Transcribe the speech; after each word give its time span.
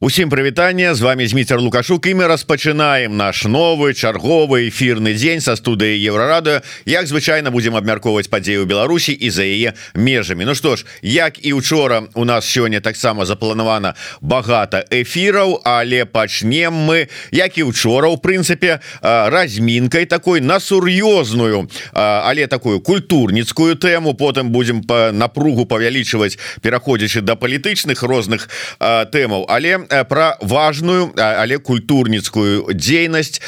Усім 0.00 0.28
прывітання 0.28 0.94
з 0.94 1.00
вами 1.00 1.28
Зміцер 1.28 1.60
лукашук 1.60 2.06
і 2.06 2.14
мы 2.14 2.26
распачынаем 2.28 3.16
наш 3.16 3.44
новы 3.48 3.94
чарговы 3.94 4.68
эфирны 4.68 5.16
дзень 5.16 5.40
са 5.40 5.56
студыі 5.56 5.96
еўрарада 5.96 6.60
як 6.84 7.08
звычайна 7.08 7.48
будзем 7.48 7.80
абмяркоўваць 7.80 8.28
падзею 8.28 8.68
Беларусі 8.68 9.16
і 9.16 9.30
за 9.32 9.48
яе 9.48 9.72
межамі. 9.94 10.44
Ну 10.44 10.52
што 10.52 10.76
ж 10.76 10.84
як 11.00 11.40
і 11.40 11.56
учора 11.56 12.12
у 12.12 12.28
нас 12.28 12.44
сёння 12.44 12.84
таксама 12.84 13.24
запланавана 13.24 13.94
багата 14.20 14.84
эфіраў 14.92 15.64
але 15.64 16.04
пачнем 16.04 16.76
мы 16.76 17.08
як 17.32 17.56
і 17.56 17.64
учора 17.64 18.12
у 18.12 18.20
прынцыпе 18.20 18.84
размінкай 19.00 20.04
такой 20.04 20.44
на 20.44 20.60
сур'ёзную 20.60 21.72
але 21.96 22.46
такую 22.46 22.84
культурніцкую 22.84 23.80
тэму. 23.80 24.12
Потым 24.12 24.52
будем 24.52 24.84
по 24.84 25.08
напругу 25.08 25.64
павялічваць 25.64 26.36
пераходзячы 26.60 27.24
да 27.24 27.32
палітычных 27.32 28.02
розных 28.04 28.52
тэмаў. 28.76 29.48
Але 29.48 29.85
про 30.08 30.36
важную 30.40 31.12
але 31.16 31.58
культурніцкую 31.58 32.74
дзейнасць 32.74 33.42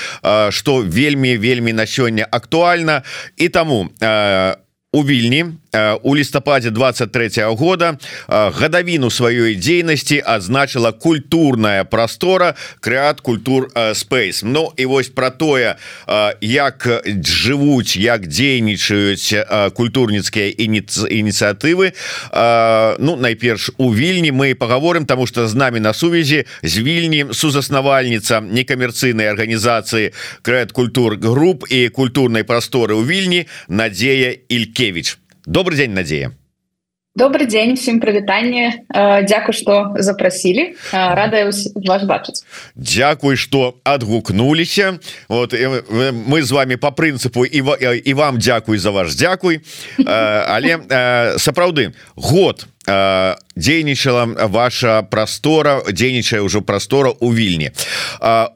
что 0.50 0.82
вельмі 0.82 1.36
вельмі 1.36 1.72
на 1.72 1.86
сёння 1.86 2.26
актуальна. 2.30 3.02
І 3.36 3.48
таму 3.48 3.90
у 4.92 5.04
вільні 5.04 5.46
у 6.02 6.16
лістападзе 6.16 6.70
23 6.70 7.28
-го 7.28 7.56
года 7.56 7.96
гадавіну 8.28 9.10
сваёй 9.10 9.54
дзейнасці 9.54 10.22
адзначыла 10.26 10.92
культурная 10.92 11.84
прастора 11.84 12.54
крэат 12.80 13.20
культур 13.20 13.70
space. 13.74 14.44
Ну 14.44 14.72
і 14.76 14.86
вось 14.86 15.08
про 15.08 15.30
тое 15.30 15.76
як 16.40 16.88
жывуць 17.24 17.96
як 17.96 18.26
дзейнічаюць 18.26 19.34
культурніцкія 19.74 20.48
ініцыятывы 21.10 21.92
Ну 22.98 23.16
найперш 23.16 23.70
у 23.76 23.94
вільні 23.94 24.32
мы 24.32 24.54
паговорым 24.54 25.06
тому 25.06 25.26
что 25.26 25.48
з 25.48 25.54
нами 25.54 25.80
на 25.80 25.92
сувязі 25.92 26.44
з 26.62 26.78
вільні 26.78 27.26
сузаснавальніца 27.32 28.40
некамерцыйнай 28.40 29.28
арганізацыі 29.28 30.12
крэат 30.42 30.72
культур 30.72 31.18
груп 31.20 31.64
і 31.70 31.88
культурнай 31.88 32.44
прасторы 32.44 32.94
ў 32.94 33.04
вільні 33.04 33.46
Надзея 33.68 34.36
Ількевич 34.48 35.18
добрый 35.48 35.76
день 35.76 35.90
Надея. 35.92 36.32
Добрый 37.14 37.46
день 37.46 37.74
всем 37.74 38.00
прывітанне 38.00 38.84
Дякую 38.94 39.52
что 39.52 39.94
запросили. 39.98 40.76
Рада 40.92 41.46
вас 41.74 42.04
бачыць 42.04 42.44
Дякуй 42.76 43.36
что 43.36 43.74
адгукнуліся 43.82 44.98
вот 45.28 45.52
мы 45.52 46.42
з 46.42 46.50
вами 46.50 46.76
по 46.76 46.88
прынцыпу 46.88 47.44
і 47.44 47.64
і 48.04 48.14
вам 48.14 48.38
дзякуй 48.38 48.78
за 48.78 48.90
ваш 48.90 49.14
дзякуй 49.14 49.60
але 50.06 50.78
сапраўды 51.38 51.92
год. 52.14 52.66
у 52.66 52.77
дзейнічала 52.88 54.48
ваша 54.48 55.02
прастора 55.02 55.82
дзейнічае 55.92 56.40
ўжо 56.40 56.62
прастора 56.62 57.12
у 57.20 57.34
вільні. 57.34 57.70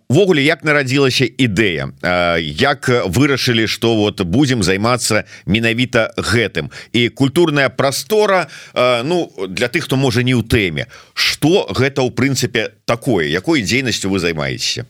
Ввогуле 0.08 0.42
як 0.42 0.64
нарадзілася 0.64 1.28
ідэя? 1.28 1.92
Як 2.40 2.88
вырашылі 2.88 3.66
что 3.68 3.96
вот 3.96 4.22
будем 4.24 4.62
займацца 4.62 5.24
менавіта 5.46 6.16
гэтым? 6.16 6.72
І 6.92 7.08
культурная 7.08 7.68
прастора 7.68 8.48
Ну 8.74 9.30
для 9.48 9.68
тых 9.68 9.84
хто 9.84 9.96
можа 9.96 10.22
не 10.22 10.32
ў 10.32 10.42
тэме 10.46 10.88
что 11.14 11.68
гэта 11.68 12.00
ў 12.00 12.10
прынцыпе 12.10 12.72
такое? 12.84 13.28
Якой 13.28 13.62
дзейнасцю 13.62 14.08
вы 14.08 14.18
займаецеся? 14.18 14.86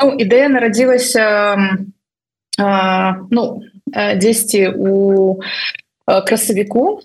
Ну, 0.00 0.14
ідэя 0.16 0.48
нарадзілася 0.48 1.56
ну 3.30 3.62
10 3.92 4.76
у 4.76 5.42
Э, 5.42 5.87
красавіку 6.26 7.00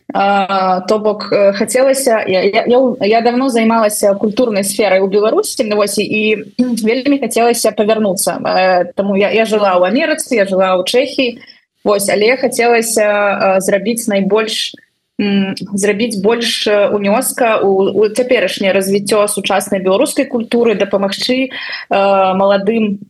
то 0.88 1.00
бок 1.00 1.30
э, 1.32 1.54
хацелася 1.54 2.23
я, 2.28 2.42
я, 2.44 2.96
я 3.02 3.22
давно 3.22 3.50
займалася 3.50 4.14
культурнай 4.16 4.64
сферай 4.64 5.02
у 5.02 5.08
беларусі 5.08 5.64
навосі 5.64 6.04
і 6.04 6.36
вельмі 6.88 7.20
хацелася 7.20 7.72
павярнуцца 7.72 8.40
э, 8.40 8.86
тому 8.96 9.18
я, 9.18 9.31
я 9.31 9.46
жыла 9.46 9.76
ў 9.76 9.92
амерыцы 9.92 10.40
я 10.40 10.46
жыла 10.48 10.80
ў 10.80 10.88
чэхі 10.88 11.40
Вось 11.84 12.08
але 12.08 12.40
хацелася 12.40 13.59
зрабіць 13.59 14.08
найбольш 14.08 14.72
зрабіць 15.19 16.24
больш 16.24 16.63
унёска 16.68 17.59
у 17.59 18.08
цяперашняе 18.08 18.72
развіццё 18.72 19.28
сучаснай 19.28 19.84
беларускай 19.84 20.24
культуры 20.31 20.80
дапамагчы 20.80 21.52
маладым 21.92 23.03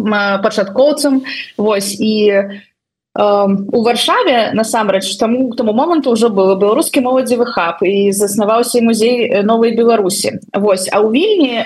пачаткоўцам 0.00 1.20
Вось 1.60 2.00
і 2.00 2.42
у 3.16 3.82
варшаве 3.82 4.52
насамрэч 4.52 5.16
таму 5.16 5.48
к 5.50 5.56
тому 5.56 5.72
моманту 5.72 6.10
уже 6.10 6.28
было 6.28 6.54
беларускі 6.54 7.00
моладзевы 7.00 7.46
хаб 7.46 7.80
і 7.80 8.12
заснаваўся 8.12 8.82
музей 8.82 9.42
новой 9.42 9.76
беларусі. 9.76 10.40
Вось 10.52 10.88
а 10.92 11.00
у 11.00 11.10
вільні 11.10 11.64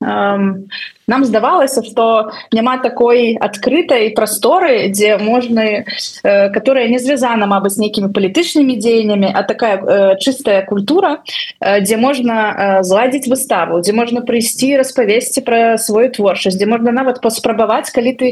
нам 0.00 1.24
здавалася 1.24 1.82
что 1.82 2.30
няма 2.52 2.78
такой 2.78 3.34
адкрытай 3.34 4.10
прасторы 4.10 4.90
дзе 4.94 5.18
можна 5.18 5.84
которая 6.22 6.86
не 6.88 6.98
звязана 6.98 7.46
Мабыць 7.50 7.82
нейкімі 7.82 8.12
палітычнымі 8.14 8.78
дзеяннямі 8.78 9.32
а 9.34 9.42
такая 9.42 10.14
чыстая 10.22 10.62
культура 10.62 11.24
дзе 11.58 11.96
можна 11.96 12.78
зладзіць 12.86 13.26
выставу 13.26 13.80
дзе 13.82 13.92
можна 13.92 14.22
прыйсці 14.22 14.76
распавесці 14.78 15.42
пра 15.42 15.78
сваю 15.82 16.12
творчасць 16.14 16.60
дзе 16.60 16.70
можна 16.70 16.94
нават 16.94 17.18
паспрабаваць 17.18 17.90
калі 17.90 18.14
ты 18.14 18.26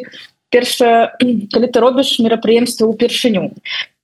перша 0.50 1.16
калі 1.52 1.66
ты 1.68 1.78
робіш 1.80 2.18
мерапрыемства 2.20 2.86
ўпершыню 2.86 3.52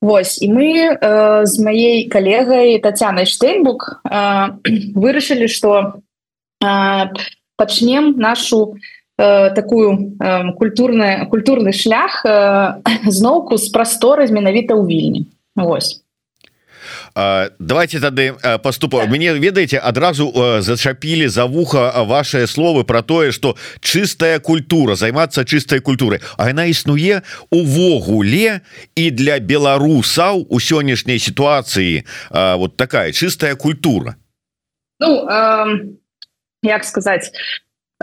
Вось 0.03 0.43
і 0.43 0.51
мы 0.51 0.99
э, 0.99 1.47
з 1.47 1.55
маей 1.63 2.11
калегай 2.11 2.79
татяной 2.83 3.27
штейнбук 3.27 4.03
э, 4.03 4.59
вырашылі 4.99 5.47
что 5.47 6.03
э, 6.59 7.07
пачнем 7.57 8.19
нашу 8.19 8.77
э, 9.19 9.51
такую 9.55 10.19
э, 10.19 10.53
культурная 10.59 11.27
культурны 11.27 11.73
шлях 11.73 12.27
э, 12.27 12.83
зноўку 13.07 13.57
з 13.57 13.71
прасторы 13.71 14.27
менавіта 14.27 14.75
ў 14.75 14.87
вільні. 14.87 15.31
Вось 15.55 16.03
давайте 17.59 18.01
тады 18.01 18.35
поступа 18.63 19.07
мне 19.07 19.33
ведаеце 19.35 19.79
адразу 19.79 20.33
зачапілі 20.61 21.29
за 21.29 21.47
вуха 21.47 21.93
ваши 22.05 22.47
словы 22.47 22.85
про 22.85 23.03
тое 23.03 23.33
что 23.33 23.57
чыстая 23.81 24.41
культура 24.41 24.95
займацца 24.95 25.45
чыстай 25.45 25.81
культуры 25.81 26.21
а 26.37 26.49
яна 26.49 26.65
існуе 26.67 27.23
увогуле 27.51 28.61
і 28.95 29.11
для 29.11 29.39
беларусаў 29.39 30.47
у 30.49 30.61
сённяшняй 30.61 31.19
сітуацыі 31.19 32.05
вот 32.31 32.77
такая 32.77 33.13
чыстая 33.13 33.57
культура. 33.57 34.17
Ну 35.01 35.27
э, 35.29 35.67
як 36.63 36.85
сказать 36.85 37.33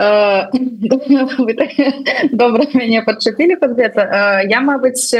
добра 2.32 2.64
мяне 2.74 3.02
подчапілі 3.04 3.56
под 3.60 3.76
гэта 3.76 4.40
я 4.48 4.60
Мабыць 4.64 5.12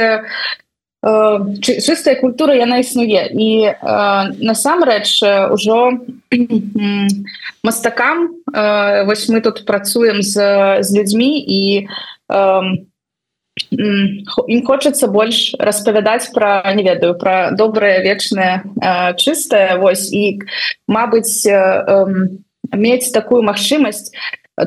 чыстая 1.01 2.15
культура 2.21 2.53
яна 2.53 2.77
існуе 2.85 3.25
і 3.33 3.49
э, 3.65 3.73
насамрэч 4.37 5.25
ужо 5.49 5.97
мастакам 7.63 8.37
э, 8.53 9.03
вось 9.05 9.29
мы 9.29 9.41
тут 9.41 9.65
працуем 9.65 10.21
з, 10.21 10.37
з 10.85 10.87
людзьмі 10.93 11.41
і 11.41 11.89
э, 12.29 12.61
ім 13.71 14.61
хочацца 14.65 15.07
больш 15.07 15.57
распавядаць 15.59 16.29
пра 16.37 16.61
не 16.75 16.83
ведаю 16.83 17.17
пра 17.17 17.51
добрае 17.51 18.05
вечнае 18.05 18.61
э, 18.61 19.17
чыстае 19.17 19.81
вось 19.81 20.13
і 20.13 20.39
Мабыць 20.87 21.49
э, 21.49 21.57
э, 21.57 22.05
мець 22.77 23.11
такую 23.11 23.41
магчымасць 23.41 24.13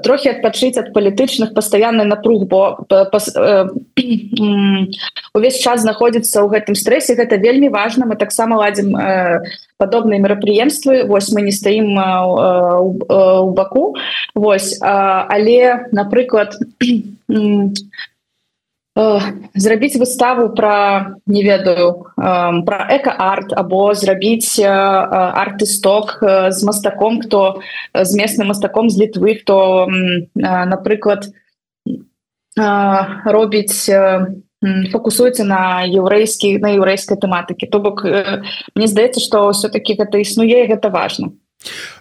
трохі 0.03 0.35
адпачыць 0.35 0.79
ад 0.81 0.93
палітычных 0.95 1.55
пастаянны 1.55 2.05
напруг 2.05 2.47
бо 2.49 2.79
э, 2.91 3.05
увесь 5.35 5.59
час 5.61 5.83
знаходзіцца 5.83 6.43
ў 6.43 6.49
гэтым 6.51 6.75
стрэсе. 6.75 7.15
Гэта 7.15 7.37
вельмі 7.37 7.69
важна. 7.69 8.07
Мы 8.07 8.17
таксама 8.17 8.57
ладзім 8.57 8.97
э, 8.97 9.43
падобныя 9.77 10.21
мерапрыемствы. 10.21 11.05
Вось 11.05 11.33
мы 11.33 11.43
не 11.43 11.53
стаім 11.53 11.95
у 11.95 13.51
баку. 13.53 13.97
Вось 14.35 14.79
але 14.81 15.89
напрыклад 15.93 16.57
зрабіць 18.95 19.99
выставу 19.99 20.55
про 20.55 21.19
не 21.27 21.43
ведаю 21.43 22.07
про 22.15 22.79
эко-арт 22.95 23.51
або 23.51 23.95
зрабіць 23.95 24.63
артысток 24.63 26.23
з 26.51 26.63
мастаком 26.63 27.21
хто 27.21 27.59
з 27.91 28.15
местным 28.15 28.55
мастаком 28.55 28.91
з 28.91 28.99
літвы 29.03 29.35
хто 29.43 29.89
напрыклад 30.35 31.27
робіць 33.27 33.91
фокусуецца 34.63 35.43
на 35.45 35.83
еўрэйскі 35.91 36.63
на 36.63 36.71
еўрэйскай 36.79 37.19
тэматыкі 37.19 37.67
то 37.67 37.83
бок 37.83 38.07
мне 38.07 38.87
здаецца 38.87 39.19
што 39.19 39.51
все-таки 39.51 39.99
гэта 39.99 40.23
існуе 40.23 40.71
гэта 40.71 40.89
важно 40.89 41.35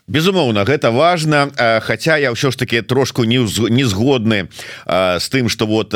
безумоўна 0.08 0.66
гэта 0.66 0.92
важно 0.92 1.52
Хаця 1.58 2.18
я 2.18 2.32
ўсё 2.32 2.52
ж 2.52 2.58
таки 2.58 2.82
трошку 2.82 3.24
не 3.24 3.40
не 3.70 3.84
згодны 3.84 4.50
з 4.86 5.26
тым 5.30 5.50
что 5.50 5.66
вот 5.66 5.96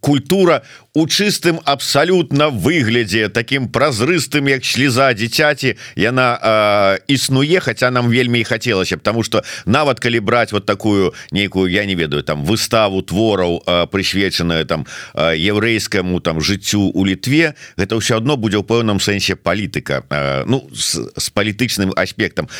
культура 0.00 0.62
у 0.94 1.06
чыстым 1.06 1.58
абсалютна 1.64 2.48
выглядзе 2.50 3.28
таким 3.28 3.68
празрыстым 3.72 4.48
як 4.52 4.64
шліза 4.64 5.08
дзіцяці 5.16 5.76
яна 5.96 6.36
э, 6.36 6.98
існуе 7.08 7.60
Хаця 7.60 7.90
нам 7.90 8.10
вельмі 8.12 8.40
і 8.40 8.44
хацелася 8.44 8.96
потому 8.96 9.24
что 9.24 9.42
нават 9.64 10.00
калі 10.00 10.20
браць 10.20 10.52
вот 10.52 10.66
такую 10.66 11.14
нейкую 11.30 11.72
я 11.72 11.86
не 11.86 11.94
ведаю 11.94 12.22
там 12.22 12.44
выставу 12.44 13.00
твораў 13.00 13.62
э, 13.64 13.86
прысвечаную 13.86 14.66
там 14.66 14.86
э, 15.14 15.32
еврейскаму 15.38 16.20
там 16.20 16.40
жыццю 16.40 16.92
у 16.92 17.04
літве 17.06 17.54
гэта 17.78 17.96
ўсё 17.96 18.20
одно 18.20 18.36
будзе 18.36 18.60
ў 18.60 18.64
пэўным 18.68 19.00
сэнсе 19.00 19.36
палітыка. 19.36 20.04
Э, 20.10 20.44
ну 20.44 20.68
с, 20.76 21.00
с 21.16 21.30
палітычным 21.30 21.96
аспектам 21.96 22.52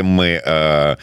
ведаем 0.00 0.06
мы 0.06 0.40
э, 0.44 0.96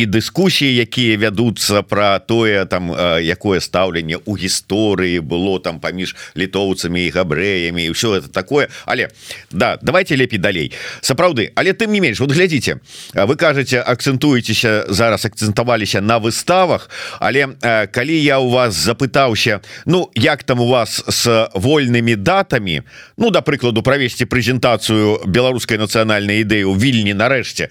і 0.00 0.06
дыскусіі 0.06 0.80
якія 0.80 1.20
вядуцца 1.20 1.82
про 1.82 2.18
тое 2.24 2.64
там 2.64 2.88
якое 3.20 3.60
стаўленне 3.60 4.16
у 4.24 4.32
гісторыі 4.32 5.20
было 5.20 5.60
там 5.60 5.80
паміж 5.80 6.16
літоўцамі 6.36 7.04
і 7.04 7.10
габрэямі 7.12 7.90
все 7.92 8.16
это 8.16 8.28
такое. 8.32 8.68
Але 8.86 9.10
да 9.50 9.78
давайте 9.82 10.16
лепей 10.16 10.38
далей. 10.38 10.72
Сапраўды 11.02 11.52
але 11.54 11.72
тым 11.72 11.92
не 11.92 12.00
менш 12.00 12.20
вот 12.20 12.32
глядзіце 12.32 12.80
вы 13.12 13.36
кажаце 13.36 13.84
акцэнтуецеся 13.84 14.88
зараз 14.88 15.24
акцэнтаваліся 15.28 16.00
на 16.00 16.16
выставах 16.16 16.88
але 17.20 17.60
калі 17.92 18.16
я 18.16 18.38
у 18.38 18.48
вас 18.48 18.74
запытаўся 18.74 19.60
Ну 19.84 20.10
як 20.14 20.44
там 20.44 20.60
у 20.60 20.68
вас 20.68 21.04
с 21.08 21.50
вольнымі 21.54 22.16
датамі 22.16 22.82
Ну 23.16 23.30
да 23.30 23.40
прыкладу 23.40 23.82
правесці 23.82 24.24
прэзентацыю 24.24 25.20
беларускай 25.26 25.76
нацыянальнай 25.76 26.40
ідэі 26.40 26.64
у 26.64 26.74
вільні 26.74 27.12
нарэшце 27.12 27.68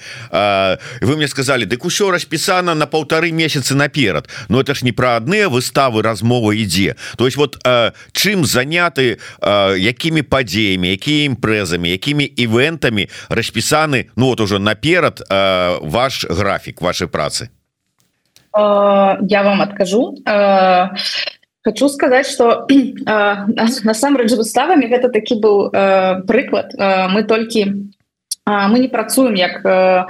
вы 1.02 1.18
мне 1.18 1.28
сказали 1.28 1.66
дык 1.66 1.86
усё 1.86 2.12
распісана 2.20 2.76
на 2.76 2.86
полторы 2.86 3.32
месяцы 3.32 3.76
наперад. 3.76 4.28
Но 4.50 4.60
это 4.60 4.76
ж 4.76 4.84
не 4.84 4.92
про 4.92 5.16
адныя 5.16 5.48
выставы 5.48 6.04
размова 6.04 6.52
ідзе 6.52 6.96
то 7.18 7.26
есть 7.26 7.38
вот 7.38 7.58
э, 7.64 7.92
чым 8.12 8.46
заняты 8.46 9.20
э, 9.42 9.78
якімі 9.80 10.22
падзеямі 10.22 10.92
якія 10.92 11.32
імпрэзамі 11.32 11.90
якімі 11.90 12.26
івентамі 12.26 13.08
распісаны 13.30 14.12
ну 14.16 14.28
вот 14.28 14.42
уже 14.42 14.60
наперад 14.60 15.24
э, 15.30 15.80
ваш 15.82 16.26
графік 16.30 16.82
вашай 16.82 17.08
працы? 17.08 17.50
Э, 18.54 19.18
я 19.22 19.44
вам 19.44 19.62
откажу. 19.62 20.16
Э... 20.26 20.90
Хочу 21.64 21.90
сказать 21.90 22.28
что 22.28 22.68
э, 22.70 23.36
насамрэч 23.84 24.36
выставамі 24.36 24.88
гэта 24.88 25.10
такі 25.10 25.40
быў 25.40 25.72
э, 25.72 26.24
прыклад 26.28 26.76
э, 26.76 27.08
мы 27.08 27.24
толькі 27.24 27.62
э, 27.62 28.68
мы 28.68 28.80
не 28.80 28.88
працуем 28.88 29.36
як 29.36 29.66
э, 29.66 30.06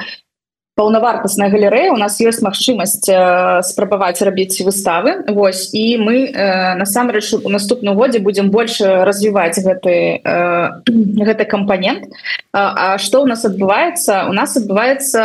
паўнавартасная 0.80 1.50
галерэя 1.52 1.92
у 1.92 2.00
нас 2.00 2.16
ёсць 2.24 2.40
магчымасць 2.40 3.04
э, 3.12 3.60
спрабаваць 3.68 4.24
рабіць 4.24 4.64
выставы. 4.64 5.28
Вось 5.28 5.76
і 5.76 6.00
мы 6.00 6.32
э, 6.32 6.76
насамрэч 6.80 7.44
у 7.44 7.52
наступным 7.52 8.00
годзе 8.00 8.24
будзем 8.24 8.48
больш 8.48 8.80
развіваць 8.80 9.60
гэты 9.60 10.24
э, 10.24 10.70
гэты 10.88 11.44
кампанент. 11.44 12.08
А 12.56 12.96
што 12.98 13.22
ў 13.22 13.28
нас 13.28 13.44
адбываецца? 13.44 14.32
У 14.32 14.34
нас 14.34 14.56
адбываецца 14.56 15.22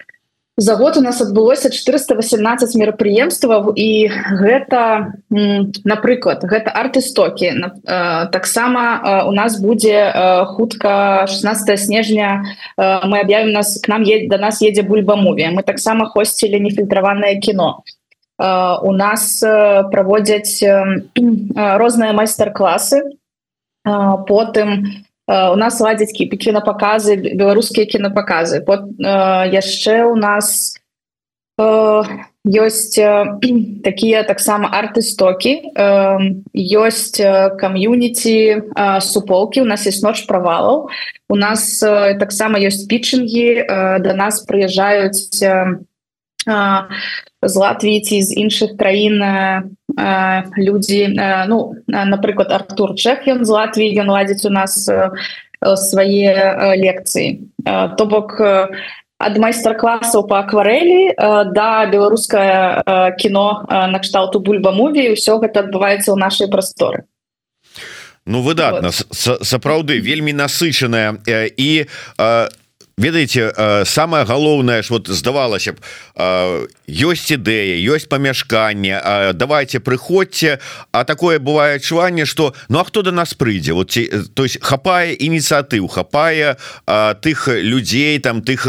за 0.57 0.75
год 0.75 0.97
у 0.97 1.01
нас 1.01 1.21
адбылося 1.21 1.69
418 1.71 2.75
мерапрыемстваў 2.75 3.71
і 3.71 4.11
гэта 4.11 5.15
напрыклад 5.87 6.43
гэта 6.43 6.75
арт-істокі 6.75 7.47
э, 7.55 8.27
таксама 8.31 8.83
э, 8.99 9.29
у 9.29 9.31
нас 9.31 9.59
будзе 9.61 10.11
э, 10.11 10.45
хутка 10.45 11.25
16 11.27 11.79
снежня 11.79 12.43
мы 12.77 13.23
аб'явім 13.23 13.51
нас 13.51 13.79
к 13.79 13.87
нам 13.87 14.03
е 14.03 14.27
до 14.27 14.37
нас 14.37 14.61
едзе 14.61 14.83
бульбамуве 14.83 15.55
мы 15.55 15.63
таксама 15.63 16.05
хосцілі 16.05 16.59
нефільтраванае 16.59 17.39
кіно. 17.39 17.83
У 18.81 18.91
нас 18.93 19.37
праводзяць 19.39 20.65
розныя 21.53 22.13
майстар-класы. 22.13 23.03
Потым 23.85 24.69
у 24.81 25.10
у 25.27 25.55
нас 25.55 25.79
ладзяць 25.79 26.11
кінапаказы 26.13 27.15
беларускія 27.15 27.85
кінапаказы 27.85 28.63
яшчэ 29.53 30.05
у 30.09 30.15
нас 30.15 30.75
ёсць 31.61 32.97
такія 33.87 34.23
таксама 34.23 34.69
арт-істокі 34.73 35.53
ёсць 36.57 37.21
кам'юніці 37.61 38.37
суполкі 38.99 39.61
у 39.61 39.65
нас 39.69 39.85
есть 39.85 40.03
ноч 40.03 40.25
правалаў 40.25 40.89
у 41.29 41.35
нас 41.35 41.79
таксама 42.19 42.57
ёсць 42.57 42.89
пітчынгі 42.89 44.01
да 44.01 44.13
нас 44.17 44.41
прыязджаюць 44.49 45.29
з 46.47 47.55
Латвіі 47.55 48.01
ці 48.01 48.21
з 48.21 48.29
іншых 48.37 48.77
краін 48.77 49.21
людзі 50.57 51.13
ну 51.47 51.75
напрыклад 51.87 52.51
Артур 52.51 52.95
Чэх 52.95 53.27
ён 53.27 53.45
з 53.45 53.49
Латвіі 53.49 53.99
ён 54.01 54.09
ладзіць 54.09 54.45
у 54.45 54.53
нас 54.53 54.89
свае 55.61 56.33
лекцыі 56.77 57.45
то 57.97 58.03
бок 58.05 58.41
ад 59.21 59.37
майстар-класаў 59.37 60.25
по 60.25 60.41
акварэлі 60.41 61.13
да 61.53 61.85
беларускае 61.85 63.13
кіно 63.21 63.69
накшталту 63.69 64.41
бульбамуві 64.41 65.13
ўсё 65.13 65.37
гэта 65.45 65.69
адбываецца 65.69 66.09
ў 66.09 66.17
нашай 66.17 66.49
прасторы. 66.49 67.05
Ну 68.25 68.41
выдатна. 68.41 68.89
Вот. 68.89 69.45
сапраўды 69.45 69.97
вельмі 69.99 70.33
насычаная. 70.33 71.17
І 71.57 71.85
ведаеце 73.01 73.51
э, 73.51 73.85
самое 73.85 74.23
галоўнае 74.25 74.83
ж 74.83 74.93
вот 74.93 75.07
здавалася 75.07 75.73
б 75.73 75.77
ёсць 76.85 77.33
ідэя 77.33 77.81
ёсць 77.89 78.05
памяшканне 78.05 79.33
давайте 79.33 79.79
прыходзьце. 79.79 80.59
А 80.91 81.03
такое 81.03 81.39
бывае 81.39 81.81
адчуванне 81.81 82.25
что 82.25 82.53
ну 82.69 82.79
а 82.79 82.83
хто 82.83 83.01
до 83.01 83.11
нас 83.11 83.33
прыйдзе? 83.33 83.73
Вот 83.73 83.91
ці, 83.91 84.05
то 84.35 84.43
есть 84.43 84.61
хапае 84.61 85.15
ініцыятыў 85.17 85.87
хапае 85.87 86.57
тых 86.85 87.47
людзей 87.47 88.19
там 88.19 88.41
тых 88.45 88.67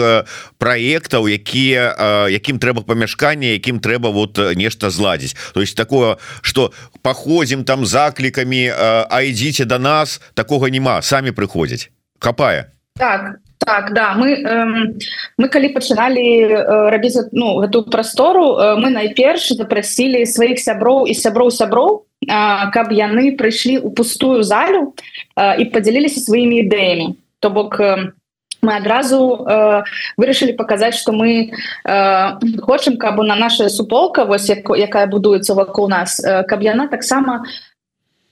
праектаў 0.58 1.28
якія 1.28 2.28
якім 2.32 2.58
трэба 2.58 2.82
памяшканне 2.82 3.52
якім 3.60 3.80
трэба 3.80 4.08
вот 4.10 4.38
нешта 4.56 4.90
зладзіць. 4.90 5.36
То 5.52 5.60
есть 5.60 5.76
такое 5.76 6.16
что 6.40 6.72
паходзім 7.02 7.64
там 7.64 7.84
заклікамі 7.86 8.72
а 8.72 9.20
ідзіце 9.22 9.64
до 9.64 9.78
нас 9.78 10.20
такого 10.34 10.68
няма 10.68 11.02
самі 11.02 11.30
прыходзяць. 11.30 11.90
Хапае. 12.18 12.72
Так 12.96 13.42
так 13.64 13.92
да 13.94 14.14
мы 14.14 14.34
эм, 14.34 14.98
мы 15.38 15.48
калі 15.48 15.68
пачыналі 15.74 16.22
э, 16.22 16.90
рабіць 16.90 17.30
ну 17.32 17.60
гэту 17.62 17.84
прастору 17.90 18.58
э, 18.58 18.76
мы 18.76 18.90
найперш 18.90 19.52
запрасілі 19.54 20.26
сваіх 20.26 20.58
сяброў 20.58 21.06
і 21.06 21.14
сяброў 21.14 21.50
сяброў 21.50 22.04
э, 22.26 22.70
каб 22.72 22.92
яны 22.92 23.36
прыйшлі 23.36 23.78
у 23.78 23.90
пустую 23.90 24.42
залю 24.42 24.94
э, 25.36 25.62
і 25.62 25.64
подзяліліся 25.70 26.20
сваімі 26.20 26.66
ідэямі 26.66 27.16
то 27.40 27.50
бок 27.50 27.80
э, 27.80 28.12
мы 28.62 28.76
адразу 28.76 29.46
э, 29.46 29.82
вырашылі 30.16 30.54
паказаць 30.54 30.98
что 30.98 31.12
мы 31.12 31.50
э, 31.50 32.28
хочам 32.62 32.96
каб 32.96 33.22
на 33.22 33.36
наша 33.36 33.68
суполка 33.68 34.24
вось 34.24 34.48
як, 34.48 34.70
якая 34.70 35.06
будуецца 35.06 35.54
вакол 35.54 35.88
нас 35.88 36.18
э, 36.24 36.42
каб 36.44 36.62
яна 36.62 36.88
таксама 36.88 37.42
у 37.42 37.71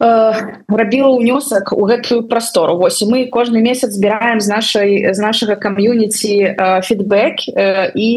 рабіла 0.00 1.12
ўнёсак 1.12 1.76
у 1.76 1.84
гэтую 1.84 2.24
прастору 2.24 2.80
Вось 2.80 3.04
мы 3.04 3.28
кожны 3.28 3.60
месяц 3.60 3.92
збіраем 3.92 4.40
з 4.40 4.48
нашай 4.48 5.12
з 5.12 5.18
нашага 5.20 5.60
кам'юніці 5.60 6.56
фідбэк 6.80 7.36
і 7.92 8.08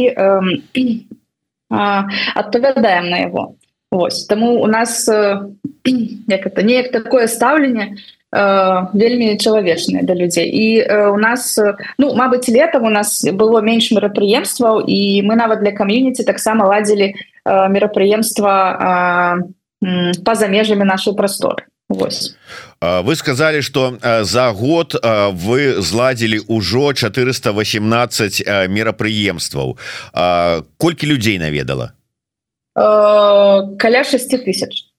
адпавядаем 2.39 3.11
на 3.11 3.17
яго. 3.27 3.59
Вось 3.91 4.25
таму 4.25 4.63
у 4.63 4.67
нас 4.67 5.09
як 5.09 6.47
это 6.47 6.63
неяк 6.63 6.91
такое 6.91 7.27
стаўленне 7.27 7.99
вельмі 8.31 9.37
чалавечнае 9.37 10.07
да 10.07 10.15
людзей. 10.15 10.47
І 10.47 10.87
у 11.11 11.19
нас 11.19 11.59
ну 11.99 12.15
Мабыць 12.15 12.47
летом 12.47 12.87
у 12.87 12.89
нас 12.89 13.27
было 13.27 13.59
менш 13.59 13.91
мерапрыемстваў 13.91 14.87
і 14.87 15.19
мы 15.27 15.35
нават 15.35 15.59
для 15.59 15.75
кам'юніці 15.75 16.23
таксама 16.23 16.63
ладзілі 16.63 17.11
мерапрыемства 17.43 19.43
па-за 20.23 20.47
межамі 20.47 20.87
нашай 20.87 21.11
прасторы 21.11 21.67
Вось. 21.93 22.35
вы 22.81 23.15
сказали 23.15 23.61
что 23.61 23.97
за 24.21 24.51
год 24.51 24.95
вы 25.33 25.81
зладзілі 25.81 26.39
ўжо 26.47 26.93
418 26.93 28.41
мерапрыемстваў 28.67 29.77
колькі 30.77 31.05
людзей 31.07 31.39
наведала? 31.39 31.93
Каля 32.75 34.03
6 34.03 34.43
тысяч 34.43 34.92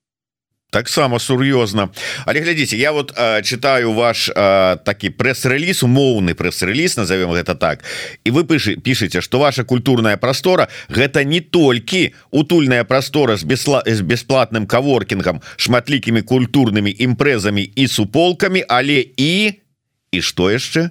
таксама 0.74 1.18
сур'ёзна. 1.18 1.88
Але 2.26 2.40
глядзіце 2.40 2.76
я 2.76 2.90
вот 2.92 3.14
а, 3.16 3.42
читаю 3.42 3.92
ваш 3.92 4.30
а, 4.34 4.76
такі 4.82 5.14
прэс-рэліз 5.14 5.86
умоўны 5.86 6.34
прэс-рэліз 6.34 6.98
назовем 6.98 7.30
гэта 7.30 7.54
так. 7.54 7.86
І 8.24 8.34
вы 8.34 8.42
пышы 8.42 8.74
пішаце 8.76 9.22
что 9.22 9.38
ваша 9.38 9.62
культурная 9.64 10.16
прастора 10.16 10.68
гэта 10.90 11.22
не 11.22 11.40
толькі 11.40 12.14
утульная 12.30 12.82
прастора 12.84 13.36
з 13.36 13.44
бесла 13.44 13.82
з 13.86 14.02
бесплатным 14.02 14.66
каворкінгам 14.66 15.40
шматлікімі 15.56 16.22
культурнымі 16.26 16.90
імпрэзамі 16.90 17.62
і 17.62 17.86
суполкамі 17.86 18.64
але 18.68 19.06
і 19.16 19.62
і 20.10 20.20
что 20.20 20.50
яшчэ? 20.50 20.90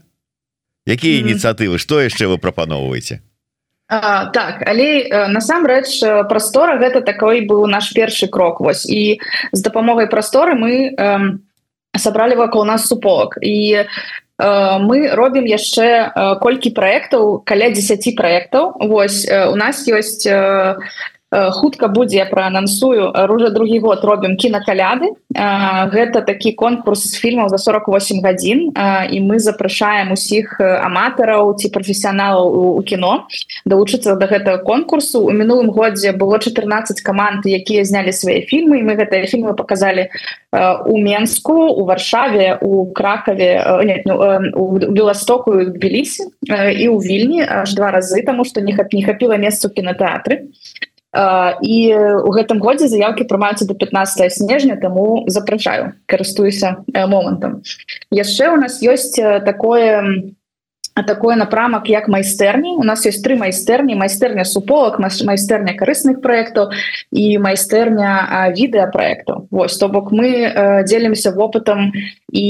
Якія 0.88 1.20
ініцыятывы 1.20 1.76
что 1.78 2.00
яшчэ 2.00 2.32
вы 2.32 2.38
прапаноўваеце 2.40 3.20
А, 3.88 4.26
так 4.32 4.64
але 4.66 5.28
насамрэч 5.30 6.02
прастора 6.30 6.80
гэта 6.80 7.02
такой 7.02 7.44
быў 7.46 7.68
наш 7.68 7.92
першы 7.94 8.28
крок 8.28 8.60
вось. 8.64 8.86
І 8.88 9.20
з 9.52 9.60
дапамогай 9.62 10.08
прасторы 10.08 10.56
мы 10.56 10.96
сабралі 11.98 12.36
вакол 12.36 12.66
нас 12.66 12.88
суполак. 12.88 13.38
І 13.42 13.86
мы 14.40 15.14
робім 15.14 15.46
яшчэ 15.46 16.40
колькі 16.42 16.74
праектаў 16.74 17.44
каля 17.46 17.70
10 17.70 18.16
праектаў. 18.18 18.74
Вось 18.90 19.28
у 19.30 19.56
нас 19.56 19.86
ёсць 19.88 20.26
хутка 21.34 21.88
будзе 21.88 22.26
праанансую 22.30 23.12
ружа 23.28 23.50
другі 23.50 23.80
год 23.80 24.06
робім 24.06 24.38
кінакаляды 24.38 25.14
гэта 25.34 26.22
такі 26.22 26.54
конкурс 26.54 27.18
фільмаў 27.18 27.50
за 27.50 27.58
48 27.58 28.22
гадзін. 28.22 28.60
І 29.10 29.18
мы 29.22 29.40
запрашаем 29.40 30.14
усіх 30.14 30.62
аматараў 30.62 31.58
ці 31.58 31.70
прафесіяналаў 31.74 32.78
у 32.78 32.82
кіно 32.86 33.26
далучыцца 33.66 34.16
да 34.16 34.28
гэтага 34.30 34.62
конкурсу. 34.62 35.26
У 35.26 35.32
мінулым 35.32 35.74
годзе 35.74 36.14
было 36.14 36.38
14 36.40 37.02
каманд 37.02 37.46
якія 37.46 37.84
знялі 37.84 38.14
свае 38.14 38.46
фільмы 38.46 38.84
мы 38.86 38.94
гэтыя 38.96 39.26
фільмы 39.26 39.56
показалі 39.58 40.10
у 40.86 40.98
менску 40.98 41.74
у 41.74 41.86
варшаве 41.86 42.58
у 42.62 42.86
кракаве 42.94 43.82
ну, 44.06 44.14
у 44.54 44.78
беластоку 44.78 45.66
тбілісі 45.66 46.30
і 46.46 46.86
ў 46.94 46.98
вільні 47.02 47.42
аж 47.42 47.74
два 47.74 47.92
разы 47.92 48.22
таму 48.22 48.46
што 48.46 48.62
не 48.62 48.76
хап 48.78 48.94
не 48.94 49.02
хапіла 49.02 49.38
месцу 49.38 49.70
кінотэатры 49.70 50.46
і 51.14 51.78
у 52.26 52.30
гэтым 52.34 52.58
годзе 52.58 52.90
заявкі 52.90 53.30
прымаюцца 53.30 53.70
до 53.70 53.78
15 53.78 54.34
снежня 54.34 54.76
таму 54.82 55.24
запрашаю 55.28 55.94
карыстуюся 56.10 56.82
момантам. 56.90 57.62
Яшчэ 58.10 58.50
у 58.50 58.58
нас 58.58 58.82
ёсць 58.82 59.14
такое 59.46 60.34
такое 61.02 61.36
напрамак 61.36 61.90
як 61.90 62.08
майстэрні 62.08 62.78
у 62.78 62.84
нас 62.84 63.06
есть 63.06 63.24
тры 63.26 63.36
майстэрні 63.36 63.98
майстэрня 63.98 64.46
суполак 64.46 65.00
майстэрня 65.00 65.74
карысных 65.74 66.22
проектаў 66.22 66.70
і 67.10 67.38
майстэрня 67.42 68.54
відэапраектаў 68.54 69.48
Вось 69.50 69.78
то 69.78 69.90
бок 69.90 70.12
мы 70.12 70.54
дзелімся 70.86 71.32
вопытам 71.34 71.92
і 72.30 72.46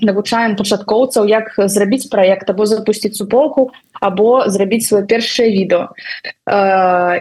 навучаем 0.00 0.56
пачаткоўцаў 0.56 1.28
як 1.28 1.52
зрабіць 1.56 2.08
проект 2.08 2.50
або 2.50 2.66
запусціць 2.66 3.16
суполку 3.16 3.70
або 4.00 4.48
зрабіць 4.48 4.86
свое 4.88 5.04
першае 5.04 5.52
відэо. 5.52 5.92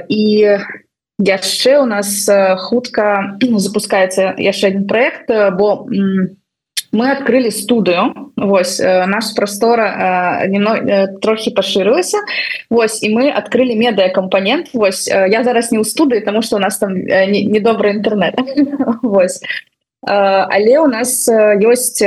І 0.08 0.24
яшчэ 1.20 1.78
у 1.80 1.86
нас 1.86 2.30
хутка 2.58 3.38
запускаецца 3.68 4.36
яшчэ 4.38 4.68
один 4.68 4.88
проект 4.88 5.28
бо 5.28 5.88
у 5.88 6.40
мы 6.91 7.12
открыли 7.12 7.50
студыю 7.50 8.31
Вось 8.36 8.79
наш 8.79 9.33
прастора 9.36 10.45
немно 10.48 11.07
трохі 11.21 11.51
пашырылася 11.51 12.17
Вось 12.69 13.03
і 13.03 13.13
мы 13.15 13.29
открыли 13.29 13.74
медыа 13.75 14.10
кампанент 14.10 14.74
Вось 14.74 15.07
я 15.07 15.43
зараз 15.43 15.71
не 15.71 15.79
ў 15.79 15.86
студыі 15.86 16.21
тому 16.21 16.41
что 16.41 16.55
у 16.55 16.60
нас 16.60 16.77
там 16.77 16.95
недобры 16.95 17.91
інтэрнет 17.91 18.39
Вось. 19.01 19.41
Але 20.01 20.79
у 20.79 20.88
нас 20.88 21.29
ёсць 21.29 22.01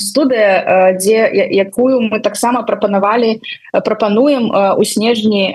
студыя 0.00 0.96
дзе 0.96 1.28
якую 1.52 2.00
мы 2.08 2.20
таксама 2.20 2.62
прапанавалі 2.62 3.42
прапануем 3.84 4.48
у 4.48 4.84
снежні 4.84 5.52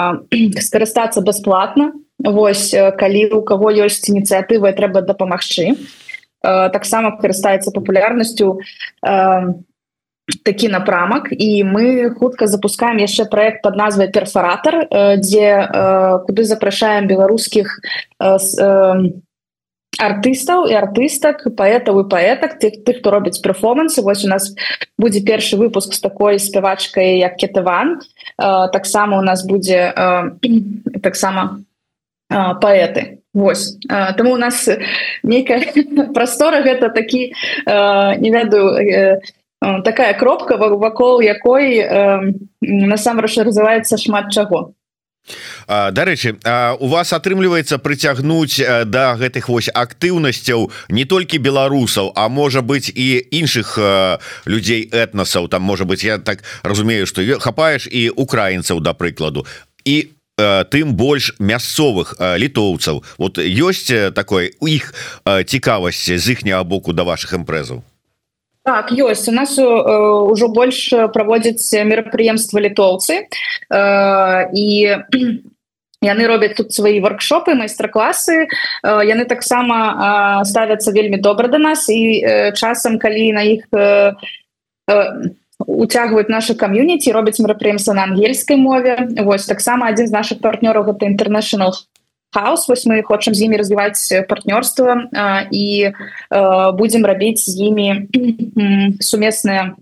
скарыстацца 0.66 1.20
бясплатна 1.20 1.92
Вось 2.18 2.72
калі 2.72 3.28
у 3.36 3.42
кого 3.44 3.68
ёсць 3.70 4.08
ініцыятывы 4.08 4.72
трэба 4.72 5.04
дапамагчы 5.04 5.76
таксама 6.72 7.16
карыстаецца 7.18 7.74
папулярнасцю 7.74 8.60
такі 10.42 10.68
напрамак 10.68 11.30
і 11.30 11.62
мы 11.62 12.10
хутка 12.18 12.46
запускаем 12.46 12.98
яшчэ 12.98 13.26
проект 13.30 13.62
под 13.62 13.76
назвай 13.76 14.10
перфоратор 14.10 14.86
дзе 15.22 15.46
куды 16.26 16.42
запрашаем 16.44 17.06
беларускіх 17.06 17.78
артыстаў 19.96 20.66
і 20.68 20.76
артыстак 20.76 21.46
паэтаў 21.56 22.00
і 22.02 22.08
паэтак 22.10 22.58
тых 22.60 22.84
тых 22.84 23.00
хто 23.00 23.10
робіць 23.10 23.40
перформансы. 23.40 24.02
Вось 24.02 24.24
у 24.24 24.28
нас 24.28 24.52
будзе 24.98 25.22
першы 25.24 25.56
выпуск 25.56 25.94
з 25.94 26.00
такой 26.00 26.38
спявачкай 26.38 27.18
як 27.18 27.36
кетыван 27.36 28.00
таксама 28.36 29.18
у 29.18 29.22
нас 29.22 29.46
будзе 29.46 29.94
таксама 31.02 31.64
паэты 32.28 33.22
Вось. 33.36 33.76
Таму 34.16 34.32
у 34.32 34.40
нас 34.40 34.66
нейкая 35.22 35.60
прастора 36.16 36.64
гэта 36.64 36.88
такі 36.88 37.36
не 38.16 38.30
ведаю 38.32 39.20
такая 39.60 40.14
кропка 40.16 40.56
вакол 40.56 41.20
якой 41.20 41.84
насамрэч 42.64 43.36
развіваецца 43.44 44.00
шмат 44.00 44.32
чаго. 44.32 44.72
Дарэчы 45.68 46.40
у 46.80 46.88
вас 46.88 47.12
атрымліваецца 47.12 47.76
прыцягнуць 47.76 48.56
да 48.88 49.20
гэтых 49.20 49.52
вось 49.52 49.68
актыўнасцяў 49.68 50.72
не 50.88 51.04
толькі 51.04 51.36
беларусаў 51.36 52.16
а 52.16 52.32
можа 52.32 52.64
быть 52.64 52.88
і 52.88 53.20
іншых 53.20 53.76
людзей 54.48 54.88
этнасаў. 54.88 55.52
Там 55.52 55.60
можа 55.60 55.84
быть 55.84 56.08
я 56.08 56.16
так 56.16 56.40
разумею 56.62 57.04
что 57.04 57.20
хапаеш 57.36 57.84
і 57.84 58.08
украінцаў 58.16 58.80
да 58.80 58.96
прыкладу. 58.96 59.44
І 59.84 60.15
тым 60.36 60.92
больш 60.96 61.32
мясцовых 61.40 62.16
літоўцаў. 62.20 63.02
Вот 63.18 63.38
ёсць 63.40 63.88
такой 64.12 64.52
у 64.60 64.68
іх 64.68 64.92
цікавасць 65.24 66.12
з 66.12 66.26
іхняга 66.36 66.64
боку 66.64 66.92
да 66.92 67.04
ваших 67.04 67.32
імпрэзаў? 67.32 67.80
Так, 68.66 68.90
ёсць. 68.92 69.28
У 69.28 69.32
нас 69.32 69.54
ўжо 69.56 70.48
больш 70.50 70.90
праводзяць 71.14 71.70
мерапрыемства 71.86 72.58
літоўцы. 72.58 73.30
І 73.70 74.66
яны 76.12 76.26
робяць 76.26 76.58
тут 76.58 76.74
свае 76.74 77.00
воркшопы 77.00 77.54
майстар-класы. 77.54 78.50
Яны 78.82 79.24
таксама 79.24 80.42
ставяцца 80.44 80.92
вельмі 80.92 81.22
добра 81.22 81.48
да 81.48 81.62
нас. 81.62 81.88
І 81.88 82.52
часам 82.58 82.98
калі 82.98 83.32
на 83.38 83.42
іх 83.46 83.70
уцягваюць 85.58 86.28
наша 86.28 86.54
кам'юніці 86.54 87.12
робяць 87.12 87.40
мерапрыемства 87.40 87.94
на 87.94 88.04
ангельскай 88.04 88.56
мове. 88.56 89.08
Вось 89.24 89.46
таксама 89.46 89.88
адзін 89.88 90.08
з 90.08 90.12
наших 90.12 90.40
партнёраў 90.40 90.92
гэта 90.92 91.08
international 91.08 91.72
хаос 92.36 92.68
вось 92.68 92.84
мы 92.86 93.02
хочам 93.02 93.34
з 93.34 93.48
імі 93.48 93.56
развіваць 93.56 94.12
партнёрства 94.28 95.08
і 95.50 95.92
будзем 96.76 97.06
рабіць 97.08 97.48
з 97.48 97.56
імі 97.56 97.88
сумесныя 99.00 99.72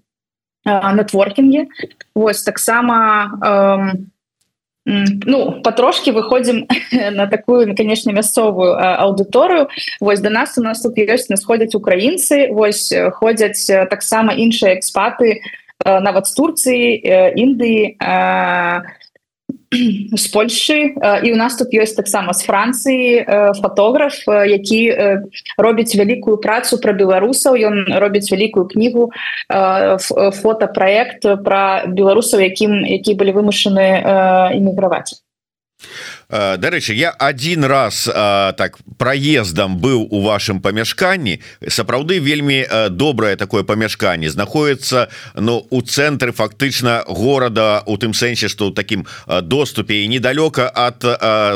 нетворкінгі. 0.64 1.66
Вось 2.14 2.42
таксама 2.42 3.34
ну 4.86 5.62
потрошки 5.64 6.12
выходзім 6.12 6.68
на 7.18 7.26
такую 7.26 7.74
конечно 7.74 8.12
мясцовую 8.12 8.76
аўдыторыю. 8.78 9.68
Вось 10.00 10.20
до 10.20 10.30
нас 10.30 10.58
у 10.58 10.62
нас 10.62 10.82
тут 10.82 10.98
ёсць 10.98 11.30
нас 11.30 11.44
ходзяць 11.44 11.74
украінцы 11.74 12.52
Вось 12.52 12.92
ходзяць 13.18 13.66
таксама 13.90 14.34
іншыя 14.34 14.78
экспаты 14.78 15.40
нават 15.84 16.26
з 16.26 16.32
Турцыі 16.34 16.84
Індыі 17.36 17.96
з 20.14 20.24
Польшы 20.30 20.94
і 21.22 21.32
у 21.32 21.36
нас 21.36 21.56
тут 21.56 21.74
ёсць 21.74 21.98
таксама 21.98 22.32
з 22.32 22.46
Францыі 22.46 23.26
фотограф 23.58 24.14
які 24.28 24.80
робіць 25.58 25.94
вялікую 25.94 26.38
працу 26.38 26.78
пра 26.78 26.92
беларусаў 26.94 27.58
ён 27.58 27.76
робіць 27.98 28.30
вялікую 28.30 28.70
кнігу 28.70 29.10
фотапраект 30.42 31.26
пра 31.44 31.84
беларусаў 31.90 32.40
якім 32.40 32.86
які 32.86 33.14
былі 33.18 33.34
вымушаны 33.34 33.86
эміграваць 34.54 35.18
Дарэчы 36.28 36.94
я 36.94 37.10
один 37.10 37.64
раз 37.64 38.08
а, 38.12 38.52
так 38.52 38.78
проездом 38.98 39.78
быў 39.78 40.08
у 40.10 40.20
вашем 40.22 40.60
памяшканні 40.60 41.40
сапраўды 41.68 42.18
вельмі 42.18 42.64
добрае 42.90 43.36
такое 43.36 43.62
памяшканне 43.62 44.30
знаходіцца 44.30 45.08
ну, 45.34 45.66
у 45.70 45.82
цэнтры 45.82 46.32
фактычна 46.32 47.04
города 47.06 47.82
у 47.86 47.96
тым 47.96 48.14
сэнсе 48.14 48.48
что 48.48 48.70
таким 48.70 49.06
доступе 49.26 50.04
і 50.04 50.08
недалёка 50.08 50.68
от 50.68 51.04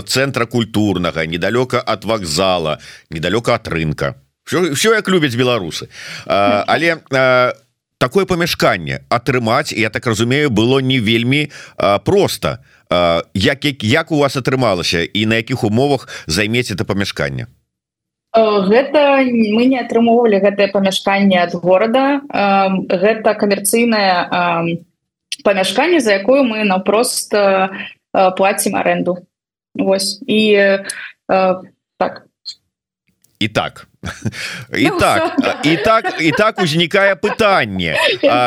цэнтра 0.08 0.46
культурнага 0.46 1.26
недалёка 1.26 1.80
от 1.80 2.04
вокзала 2.04 2.78
недалёка 3.10 3.54
от 3.54 3.68
рынка. 3.68 4.14
Все, 4.44 4.72
все 4.72 4.94
як 4.94 5.08
любяць 5.08 5.36
беларусы 5.36 5.88
а, 6.26 6.64
але 6.66 6.94
у 6.94 7.67
такое 7.98 8.24
памяшканне 8.26 9.02
атрымаць 9.10 9.72
я 9.72 9.90
так 9.90 10.06
разумею 10.06 10.50
было 10.50 10.78
не 10.78 10.98
вельмі 11.00 11.50
просто 12.04 12.58
як 13.34 13.64
як 13.82 14.12
у 14.12 14.18
вас 14.18 14.36
атрымалася 14.36 15.04
і 15.04 15.26
на 15.26 15.36
якіх 15.42 15.64
умовах 15.64 16.08
займець 16.26 16.70
это 16.70 16.84
памяшканне? 16.84 17.46
Гэта 18.32 19.24
мы 19.26 19.66
не 19.66 19.80
атрымоўвалі 19.80 20.40
гэтае 20.40 20.68
памяшканне 20.72 21.42
ад 21.42 21.54
горада. 21.54 22.20
Гэта 22.88 23.34
камерцыйнае 23.34 24.78
памяшканне 25.44 26.00
за 26.00 26.22
якую 26.22 26.44
мы 26.44 26.64
наўпрост 26.64 27.34
плацім 28.12 28.76
аренду 28.76 29.18
Вось. 29.74 30.22
І 30.26 30.56
так. 31.98 32.26
І 33.38 33.48
так 33.48 33.87
і 34.76 34.90
так 34.98 35.36
і 35.64 35.76
так 35.76 36.14
і 36.20 36.30
так 36.30 36.62
узнікае 36.62 37.14
пытанне 37.16 37.96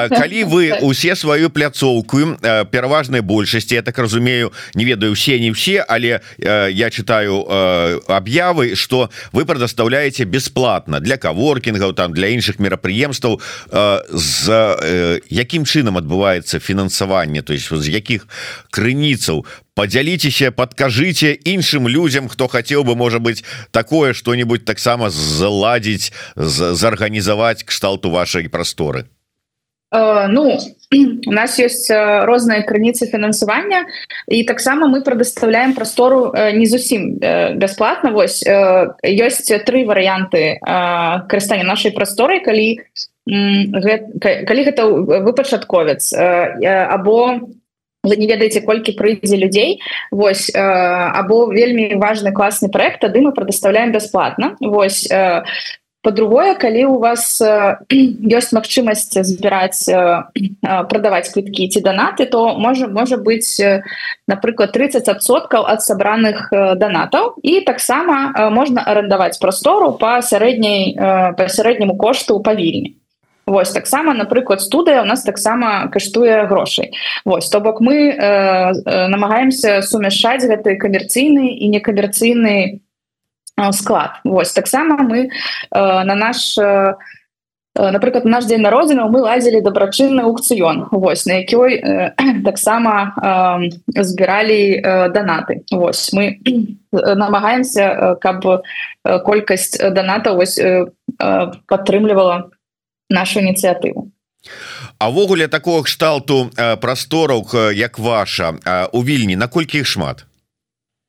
калі 0.09 0.43
вы 0.43 0.79
усе 0.81 1.15
сваю 1.15 1.49
пляцоўку 1.49 2.37
пераважнай 2.71 3.21
большасці 3.21 3.75
я 3.75 3.81
так 3.81 3.97
разумею 3.97 4.51
не 4.75 4.85
ведаю 4.85 5.13
все 5.13 5.39
не 5.39 5.51
все 5.51 5.85
але 5.87 6.21
я 6.39 6.89
читаю 6.89 7.45
аб'явы 8.07 8.75
что 8.75 9.09
вы 9.31 9.45
предоставляете 9.45 10.23
бесплатно 10.25 10.99
для 10.99 11.17
каворкінгаў 11.17 11.93
там 11.93 12.13
для 12.13 12.27
іншых 12.27 12.59
мерапрыемстваў. 12.59 13.41
З 14.11 14.45
якім 15.29 15.65
чынам 15.65 15.97
адбываецца 15.97 16.59
фінансаванне? 16.59 17.41
То 17.41 17.53
есть 17.53 17.69
з 17.69 17.89
якіх 17.89 18.27
крыніцаў 18.71 19.45
подзяліцеся 19.75 20.51
подкажите 20.51 21.31
іншым 21.31 21.87
людям 21.87 22.27
хто 22.27 22.47
хотел 22.47 22.83
бы 22.83 22.95
может 22.95 23.21
быть 23.21 23.43
такое 23.71 24.13
что-нибудь 24.13 24.65
таксама 24.65 25.09
заладзіць 25.09 26.11
зарганізаваць 26.35 27.63
кшталту 27.63 28.11
вашай 28.11 28.49
прасторы 28.49 29.07
э, 29.95 30.27
ну 30.27 30.59
у 31.25 31.31
нас 31.31 31.57
есть 31.57 31.89
э, 31.89 32.25
розныя 32.25 32.67
крыніцы 32.67 33.07
фінансавання 33.07 33.85
і 34.27 34.43
таксама 34.43 34.87
мы 34.87 35.03
предоставляем 35.03 35.73
прастору 35.73 36.33
э, 36.35 36.51
не 36.51 36.67
зусім 36.67 37.15
бясплатна 37.55 38.11
Вось 38.11 38.43
ёсць 38.43 39.47
тры 39.63 39.85
варыянты 39.87 40.59
карыстання 41.31 41.63
нашай 41.63 41.95
прасторы 41.95 42.43
калі 42.43 42.83
калі 43.23 44.61
гэта 44.67 44.83
выпачатковец 45.23 46.11
або 46.11 47.39
вы 48.03 48.15
не 48.17 48.27
ведаеце 48.27 48.61
колькі 48.61 48.97
прыйдзе 48.97 49.37
людзей 49.37 49.81
Вось 50.11 50.49
э, 50.49 50.59
або 50.59 51.45
вельмі 51.51 51.95
важны 51.95 52.31
класны 52.31 52.69
проект 52.69 53.01
тады 53.01 53.21
мы 53.21 53.31
предоставляем 53.31 53.91
бясплатна. 53.91 54.55
Вось 54.59 55.07
э, 55.11 55.43
по-другое 56.01 56.55
калі 56.55 56.85
у 56.85 56.97
вас 56.99 57.41
э, 57.41 57.77
ёсць 58.37 58.53
магчымасць 58.53 59.13
збіраць 59.21 59.85
э, 59.89 59.93
э, 59.93 60.83
прадаваць 60.89 61.29
квіткі 61.29 61.69
ці 61.69 61.81
данаты 61.81 62.25
то 62.25 62.57
можа 62.57 62.87
можа 62.87 63.17
быць 63.17 63.59
э, 63.61 63.83
напрыклад 64.27 64.73
30соткаў 64.73 65.69
ад 65.69 65.85
сабраных 65.85 66.49
э, 66.51 66.75
данатаў 66.75 67.37
і 67.43 67.61
таксама 67.61 68.33
э, 68.33 68.49
можна 68.49 68.81
арендаваць 68.81 69.37
прастору 69.37 69.93
по 69.93 70.21
сярэдняй 70.21 70.97
э, 70.97 71.33
па 71.37 71.47
сярэдняму 71.47 71.97
кошту 71.97 72.41
павільні 72.41 73.00
Вось 73.51 73.71
таксама 73.71 74.13
напрыклад 74.13 74.61
студыя 74.61 75.01
у 75.01 75.05
нас 75.05 75.23
таксама 75.23 75.89
каштуе 75.91 76.47
грошай. 76.47 76.93
Вось 77.25 77.49
то 77.49 77.59
бок 77.59 77.81
мы 77.81 78.07
э, 78.07 78.15
э, 78.15 79.07
намагаемся 79.07 79.81
сумяшчаць 79.81 80.47
гэты 80.47 80.77
камерцыйны 80.79 81.51
і 81.59 81.67
некамерцыйны 81.67 82.79
э, 83.59 83.71
склад. 83.73 84.23
Вось 84.23 84.53
таксама 84.53 85.03
мы 85.03 85.27
э, 85.27 85.29
на 85.71 86.15
наш 86.15 86.57
э, 86.57 86.95
э 87.75 87.91
напрыклад 87.91 88.23
наш 88.23 88.45
дзень 88.45 88.63
народзіна 88.63 89.11
мы 89.11 89.19
лазілі 89.19 89.59
дабрачынны 89.59 90.23
аукцыён. 90.23 90.87
Вось 90.91 91.25
на 91.25 91.43
якой 91.43 91.75
э, 91.75 92.15
таксама 92.45 93.11
э, 93.19 94.01
збіралі 94.01 94.79
э, 94.79 95.09
данаты. 95.11 95.67
Вось 95.71 96.13
мы 96.13 96.39
намагаемся 96.93 97.83
э, 97.83 98.15
каб 98.15 98.47
э, 98.47 99.19
колькасць 99.19 99.75
даната 99.91 100.31
вось 100.31 100.57
э, 100.57 100.87
э, 101.19 101.51
падтрымлівала 101.67 102.51
нашу 103.11 103.43
ініцыятыву 103.43 104.09
увогуле 105.07 105.47
такого 105.47 105.83
кшталту 105.83 106.49
э, 106.57 106.77
прастораў 106.77 107.45
як 107.73 107.99
ваша 107.99 108.53
у 108.93 109.03
вільні 109.03 109.35
наколькі 109.35 109.79
іх 109.79 109.87
шмат? 109.87 110.25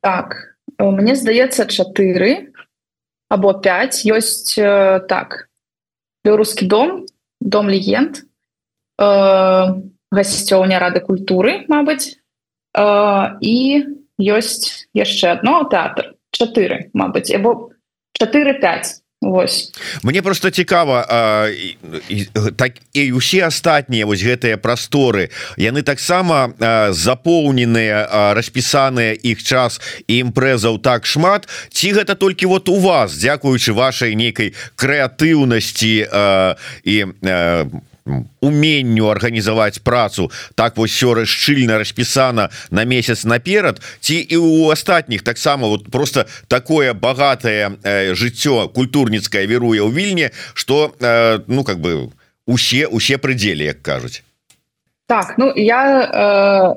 Так 0.01 0.57
мне 0.79 1.15
здаецца 1.15 1.65
4 1.65 2.49
або 3.29 3.53
5 3.53 4.05
ёсць 4.05 4.55
так 5.07 5.49
беларускі 6.25 6.65
дом 6.65 7.05
дом 7.41 7.69
легенд 7.69 8.25
гасцёўня 8.97 10.79
рады 10.79 10.99
культуры 11.01 11.65
Мабыць 11.69 12.19
і 13.41 13.55
ёсць 14.19 14.87
яшчэ 14.93 15.39
одно 15.39 15.63
тэатр. 15.65 16.13
4 16.31 16.89
Мабыць 16.93 17.33
або 17.33 17.71
4-5 18.19 19.02
Вось. 19.23 19.71
Мне 20.03 20.21
просто 20.21 20.49
цікава 20.49 21.07
так 22.55 22.71
і 22.93 23.11
усе 23.11 23.47
астатнія 23.47 24.05
вось 24.05 24.19
гэтыя 24.19 24.59
прасторы 24.59 25.31
яны 25.55 25.79
таксама 25.79 26.51
запоўненыя 26.91 28.35
распісаныя 28.35 29.15
іх 29.15 29.39
час 29.43 29.79
і 30.07 30.27
імпрэзаў 30.27 30.83
так 30.83 31.07
шмат 31.07 31.47
ці 31.71 31.95
гэта 31.95 32.19
толькі 32.19 32.51
вот 32.51 32.67
у 32.67 32.75
вас 32.83 33.15
дзякуючы 33.15 33.71
вашай 33.71 34.15
нейкай 34.19 34.51
крэатыўнасці 34.75 35.95
і 36.83 36.95
уменню 38.39 39.07
арганізаваць 39.07 39.79
працу. 39.79 40.31
Так 40.55 40.77
вось 40.77 40.91
сёры 40.91 41.25
шчыльна 41.25 41.77
распісана 41.77 42.49
на 42.71 42.83
месяц 42.83 43.23
наперад. 43.25 43.81
Ці 43.99 44.15
і 44.15 44.37
у 44.37 44.69
астатніх 44.69 45.21
таксама 45.23 45.67
вот 45.67 45.91
просто 45.91 46.25
такое 46.47 46.93
багатае 46.93 47.77
э, 47.83 48.13
жыццё 48.13 48.67
культурніцкае 48.69 49.47
веруе 49.47 49.79
ў 49.79 49.91
вільне 49.91 50.31
что 50.53 50.95
э, 50.99 51.39
ну 51.47 51.63
как 51.63 51.79
бы 51.79 52.11
усе 52.45 52.87
усе 52.87 53.17
прыдзелі 53.17 53.63
як 53.63 53.81
кажуць. 53.81 54.23
Так 55.07 55.35
ну 55.37 55.53
я 55.55 56.75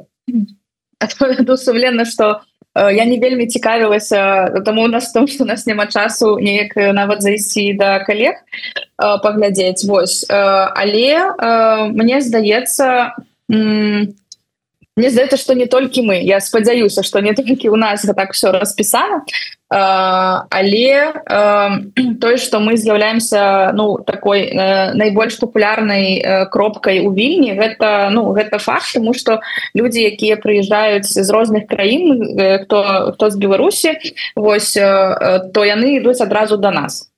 э, 1.03 1.57
сумленно 1.57 2.05
что 2.05 2.43
у 2.56 2.56
я 2.77 3.05
не 3.05 3.19
вельмі 3.19 3.47
цікавілася 3.47 4.51
тому 4.65 4.85
у 4.85 4.89
нас 4.89 5.13
том 5.13 5.29
что 5.29 5.45
у 5.45 5.47
нас 5.47 5.67
няма 5.67 5.87
часу 5.87 6.39
неяк 6.39 6.77
нават 6.77 7.23
зайсці 7.23 7.73
да 7.73 8.05
калег 8.05 8.35
э, 8.37 9.23
паглядзець. 9.23 9.85
Вось 9.85 10.27
э, 10.29 10.35
але 10.37 11.89
мне 11.93 12.21
здаецца 12.21 13.17
мне 13.49 15.11
здаецца 15.11 15.37
что 15.37 15.55
не 15.55 15.67
толькі 15.67 16.03
мы. 16.03 16.21
Я 16.21 16.41
спадзяюся 16.41 17.03
что 17.03 17.21
не 17.21 17.33
толькі 17.33 17.69
у 17.69 17.77
нас 17.77 18.03
так 18.03 18.33
все 18.33 18.53
распісана 18.53 19.23
але 19.69 21.13
тое 22.21 22.37
что 22.37 22.61
мы 22.61 22.77
з'яўляемся 22.77 23.73
ну 23.75 23.99
такой 23.99 24.53
найбольш 24.95 25.37
популярнай 25.37 26.47
кропкай 26.51 27.01
у 27.01 27.13
вільні 27.13 27.55
гэта 27.59 28.11
ну 28.11 28.31
гэта 28.33 28.59
факт 28.59 28.95
тому 28.95 29.15
что 29.15 29.41
люди 29.75 30.07
якія 30.07 30.37
прыязджаюць 30.37 31.07
з 31.07 31.29
розных 31.31 31.67
краін 31.67 32.63
хто 32.63 33.11
хто 33.15 33.31
з 33.31 33.37
беларусі 33.37 33.99
Вось 34.37 34.75
то 34.75 35.65
яны 35.65 35.97
ідуць 35.97 36.21
адразу 36.21 36.57
до 36.57 36.71
нас. 36.71 37.11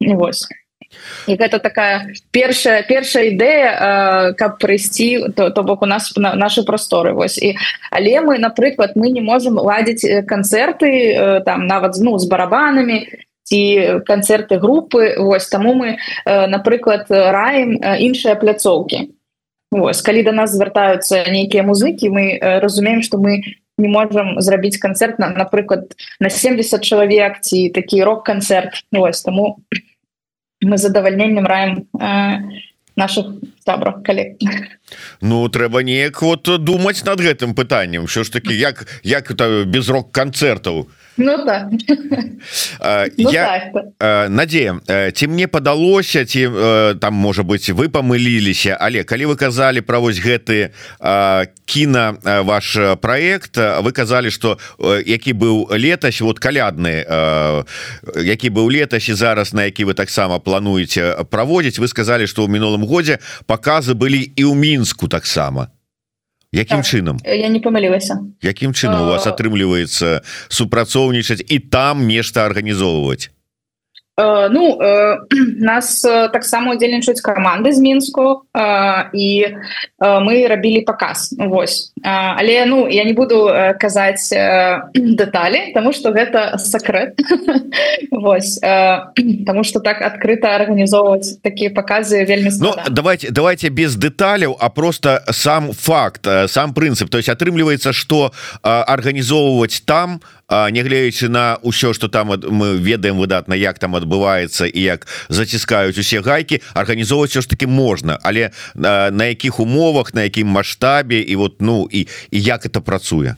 Вось 0.00 0.46
і 1.26 1.34
гэта 1.36 1.58
такая 1.58 2.14
першая 2.30 2.82
першая 2.88 3.34
ідэя 3.34 4.32
каб 4.38 4.58
прыйсці 4.62 5.32
то, 5.36 5.50
то 5.50 5.62
бок 5.62 5.82
у 5.82 5.86
нас 5.86 6.12
на 6.16 6.34
наши 6.34 6.62
прасторы 6.62 7.12
вось. 7.12 7.38
І 7.38 7.56
але 7.90 8.20
мы 8.20 8.38
напрыклад 8.38 8.96
мы 8.96 9.10
не 9.10 9.20
можем 9.20 9.58
ладзіць 9.58 10.26
канцэрты 10.26 11.42
там 11.44 11.66
нават 11.66 11.96
ну 12.00 12.18
з 12.18 12.28
барабанамі 12.28 13.06
ці 13.46 14.02
канцэрты 14.06 14.58
групы 14.58 15.14
вось. 15.18 15.48
Таму 15.48 15.74
мы 15.74 15.98
напрыклад 16.26 17.06
раем 17.10 17.78
іншыя 17.78 18.34
пляцоўкі. 18.34 19.10
Вось. 19.70 20.02
Калі 20.02 20.22
до 20.22 20.32
нас 20.32 20.54
звяртаюцца 20.54 21.26
нейкія 21.30 21.62
музыкі 21.62 22.10
мы 22.10 22.38
разумеем 22.40 23.02
что 23.02 23.18
мы 23.18 23.42
не 23.78 23.88
можем 23.88 24.40
зрабіць 24.40 24.78
канцэрт 24.78 25.18
на 25.18 25.30
напрыклад 25.30 25.92
на 26.20 26.30
70 26.30 26.80
чалавек 26.80 27.40
ці 27.40 27.68
такі 27.70 28.02
рок-канцэрт. 28.04 28.86
Вось. 28.92 29.22
Таму 29.22 29.58
у 29.58 29.95
мы 30.66 30.78
задавальненнем 30.78 31.46
раем 31.46 31.88
э, 31.98 32.60
наших 32.96 33.26
сябрах 33.66 34.02
калег 34.02 34.36
Ну 35.20 35.48
трэба 35.48 35.82
неяк 35.82 36.22
вот 36.22 36.46
думаць 36.62 37.02
над 37.04 37.20
гэтым 37.20 37.54
пытаннем 37.54 38.06
що 38.08 38.22
ж 38.22 38.32
таки 38.32 38.54
як 38.54 38.86
як 39.02 39.30
это 39.30 39.64
без 39.64 39.88
рок-канцэртаў 39.88 40.86
ну, 41.16 41.44
да. 41.44 41.70
ну, 41.70 43.30
я 43.30 43.72
так. 43.72 44.30
Надея 44.30 44.80
ці 45.14 45.26
мне 45.26 45.48
падалося 45.48 46.24
ці 46.24 46.50
там 47.00 47.14
можа 47.14 47.42
быть 47.42 47.68
вы 47.70 47.88
памыліліся 47.88 48.76
але 48.80 49.02
калі 49.02 49.26
вы 49.26 49.36
казалі 49.36 49.80
пра 49.80 49.98
вось 49.98 50.20
гэты 50.20 50.70
кіна 51.64 52.14
ваш 52.22 52.78
проект 53.00 53.56
вы 53.58 53.92
казалі 53.92 54.30
что 54.30 54.58
які 55.06 55.32
быў 55.32 55.66
летась 55.74 56.20
вот 56.20 56.38
калядны 56.38 57.02
які 58.14 58.50
быў 58.50 58.70
летась 58.70 59.08
і 59.08 59.14
зараз 59.14 59.54
на 59.54 59.64
які 59.64 59.84
вы 59.84 59.94
таксама 59.94 60.38
плануеце 60.38 61.24
праводзіць 61.30 61.78
вы 61.78 61.88
сказали 61.88 62.26
что 62.26 62.44
ў 62.44 62.48
мінулым 62.48 62.86
годзе 62.86 63.18
показы 63.56 63.96
былі 63.96 64.20
і 64.20 64.42
ў 64.44 64.52
мінску 64.52 65.08
таксама. 65.08 65.72
Якім 66.52 66.84
так, 66.84 66.86
чынам? 66.86 67.16
я 67.24 67.48
не 67.48 67.60
памылілася. 67.60 68.20
Якім 68.44 68.76
чынам 68.76 69.08
у 69.08 69.10
вас 69.16 69.26
атрымліваецца 69.26 70.20
супрацоўнічаць 70.48 71.42
і 71.42 71.58
там 71.58 72.06
нешта 72.06 72.44
арганізоўваць 72.44 73.32
ну 74.18 74.80
э, 74.80 75.18
нас 75.58 76.04
э, 76.04 76.28
таксама 76.32 76.72
удзельнічаюць 76.72 77.20
каманды 77.20 77.72
з 77.72 77.80
мінску 77.80 78.48
і 79.12 79.28
мы 80.00 80.48
рабілі 80.48 80.80
паказ 80.88 81.36
Вось 81.36 81.92
але 82.02 82.64
ну 82.66 82.88
я 82.88 83.04
не 83.04 83.12
буду 83.12 83.52
казаць 83.78 84.32
дэталі 84.94 85.72
тому 85.74 85.92
что 85.92 86.12
гэта 86.12 86.56
сакрэт 86.56 87.20
Вось 88.10 88.58
потому 88.60 89.64
что 89.64 89.80
так 89.80 90.00
адкрыта 90.00 90.56
арганізоўваць 90.56 91.36
такія 91.42 91.70
показы 91.70 92.24
вельмі 92.24 92.50
ну, 92.60 92.72
давайте 92.88 93.30
давайте 93.30 93.68
без 93.68 93.96
дэталяў 93.96 94.56
а 94.58 94.70
просто 94.70 95.22
сам 95.30 95.72
факт 95.72 96.26
сам 96.48 96.72
прынцып 96.72 97.10
то 97.10 97.18
есть 97.18 97.28
атрымліваецца 97.28 97.92
что 97.92 98.32
арганізоўваць 98.62 99.84
там 99.84 100.20
нягледзячы 100.50 101.28
на 101.28 101.58
ўсё 101.62 101.92
что 101.92 102.08
там 102.08 102.28
мы 102.30 102.76
ведаем 102.78 103.18
выдатна 103.18 103.54
як 103.54 103.78
там 103.78 103.96
адбываецца 103.96 104.66
і 104.66 104.80
як 104.80 105.06
заціскаюць 105.28 105.98
усе 105.98 106.20
гайкі 106.20 106.62
арганізоўваць 106.74 107.30
все 107.30 107.40
ж 107.40 107.48
таки 107.50 107.66
можна. 107.66 108.18
Але 108.22 108.50
на, 108.74 109.10
на 109.10 109.24
якіх 109.24 109.60
умовах 109.60 110.14
на 110.14 110.22
якім 110.22 110.48
маштабе 110.48 111.20
і 111.20 111.36
вот 111.36 111.62
ну 111.62 111.88
і 111.90 112.06
і 112.30 112.42
як 112.42 112.66
это 112.66 112.80
працуе? 112.80 113.36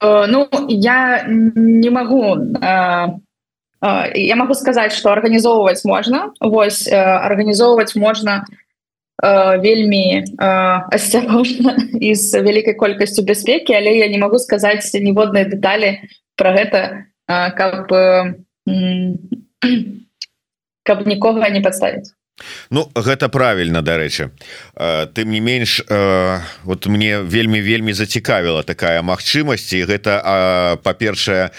Э, 0.00 0.26
Ну 0.26 0.48
я 0.68 1.24
не 1.28 1.90
могу 1.90 2.36
э, 2.36 3.08
э, 3.82 4.12
я 4.14 4.36
могу 4.36 4.54
сказать 4.54 4.92
что 4.92 5.10
арганізоўваць 5.10 5.84
можна 5.84 6.32
Вось 6.40 6.88
арганізоўваць 6.88 7.96
можна 7.96 8.44
вельмі 9.22 10.24
асцярожна 10.38 11.76
і 12.00 12.14
з 12.18 12.42
вялікай 12.42 12.74
колькасцю 12.74 13.22
бяспекі 13.22 13.74
але 13.74 13.94
я 13.98 14.08
не 14.08 14.18
могу 14.18 14.38
сказаць 14.38 14.90
ніводныя 14.94 15.46
дэталі 15.46 16.02
про 16.36 16.50
гэта 16.50 16.80
каб 17.28 17.88
каб 20.84 21.06
нікога 21.06 21.48
не 21.48 21.62
падставіць 21.62 22.10
Ну 22.70 22.90
гэта 22.94 23.28
правильно 23.28 23.82
дарэчы. 23.82 24.30
Тым 25.14 25.30
не 25.30 25.38
менш 25.38 25.80
вот 26.64 26.86
мне 26.86 27.22
вельмі 27.22 27.60
вельмі 27.62 27.92
зацікавіла 27.94 28.66
такая 28.66 29.02
магчымасць 29.06 29.70
і 29.78 29.86
гэта 29.86 30.80
па-першае 30.82 31.54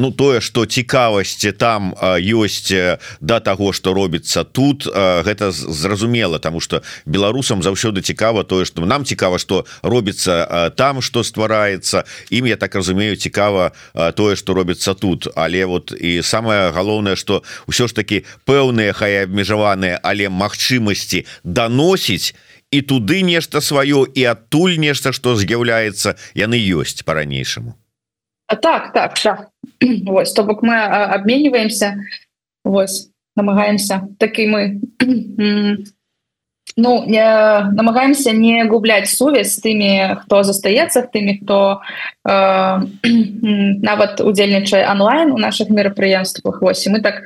ну 0.00 0.10
тое 0.16 0.40
что 0.40 0.64
цікавасці 0.64 1.52
там 1.52 1.92
ёсць 2.16 2.72
да 3.20 3.40
таго 3.40 3.72
что 3.76 3.92
робіцца 3.92 4.44
тут 4.44 4.88
гэта 4.88 5.52
зразумела 5.52 6.38
тому 6.38 6.60
что 6.60 6.80
беларусам 7.04 7.60
заўсёды 7.60 8.00
цікава 8.00 8.44
тое 8.44 8.64
что 8.64 8.86
нам 8.86 9.04
цікава 9.04 9.38
что 9.38 9.66
робіцца 9.82 10.72
там 10.76 11.02
что 11.02 11.24
ствараецца. 11.24 12.04
Ім 12.30 12.46
я 12.46 12.56
так 12.56 12.74
разумею 12.74 13.16
цікава 13.16 13.72
тое 14.16 14.36
что 14.36 14.54
робіцца 14.54 14.94
тут. 14.94 15.28
Але 15.36 15.66
вот 15.66 15.92
і 15.92 16.22
самое 16.22 16.70
галоўнае 16.72 17.16
что 17.16 17.42
ўсё 17.68 17.84
ж 17.88 17.92
таки 17.92 18.24
пэўныя 18.48 18.96
хай 18.96 19.28
абмежаваныя 19.28 20.00
але 20.06 20.30
магчымасці 20.30 21.24
даносіць 21.42 22.34
і 22.70 22.82
туды 22.82 23.22
нешта 23.26 23.58
сваё 23.58 24.06
і 24.06 24.22
адтуль 24.30 24.78
нешта 24.78 25.12
што 25.12 25.34
з'яўляецца 25.34 26.14
яны 26.38 26.62
ёсць 26.78 27.02
по-ранейшаму 27.02 27.74
так 28.62 28.92
так 28.94 29.18
так 29.18 29.50
Вось 30.06 30.32
то 30.32 30.42
бок 30.42 30.62
мы 30.62 30.78
обмениваемся 30.80 32.00
Вось 32.64 33.10
намагаемся. 33.36 34.02
Так 34.18 34.38
і 34.38 34.48
мы. 34.48 34.80
Ну 36.78 37.04
не 37.06 37.24
намагаемся 37.72 38.32
не 38.32 38.64
губляць 38.68 39.08
сувязь 39.08 39.62
тымі 39.64 40.18
хто 40.20 40.42
застаецца 40.42 41.08
тымі 41.08 41.40
хто 41.40 41.80
э, 42.26 42.80
нават 43.86 44.20
удзельнічае 44.20 44.84
онлайн 44.90 45.32
у 45.32 45.38
наших 45.38 45.70
мерапрыемствах. 45.70 46.60
Восьось 46.60 46.92
мы 46.92 47.00
так 47.00 47.22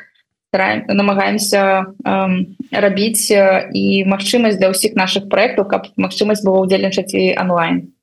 не 0.53 0.95
намагаемся 0.95 1.87
эм, 2.05 2.57
рабіць 2.73 3.31
і 3.31 4.05
магчымасць 4.05 4.59
для 4.59 4.71
ўсіх 4.75 4.99
наших 4.99 5.31
проектаў 5.31 5.65
каб 5.71 5.87
магчымасць 5.97 6.43
было 6.43 6.67
удзельнічаць 6.67 7.15
і 7.15 7.39
онлайн. 7.39 7.95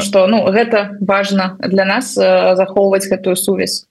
Что 0.00 0.26
ну 0.26 0.44
гэта 0.48 0.96
важно 1.00 1.56
для 1.60 1.84
нас 1.84 2.16
э, 2.16 2.56
захоўваць 2.56 3.08
гэтую 3.08 3.36
сувязь 3.36 3.88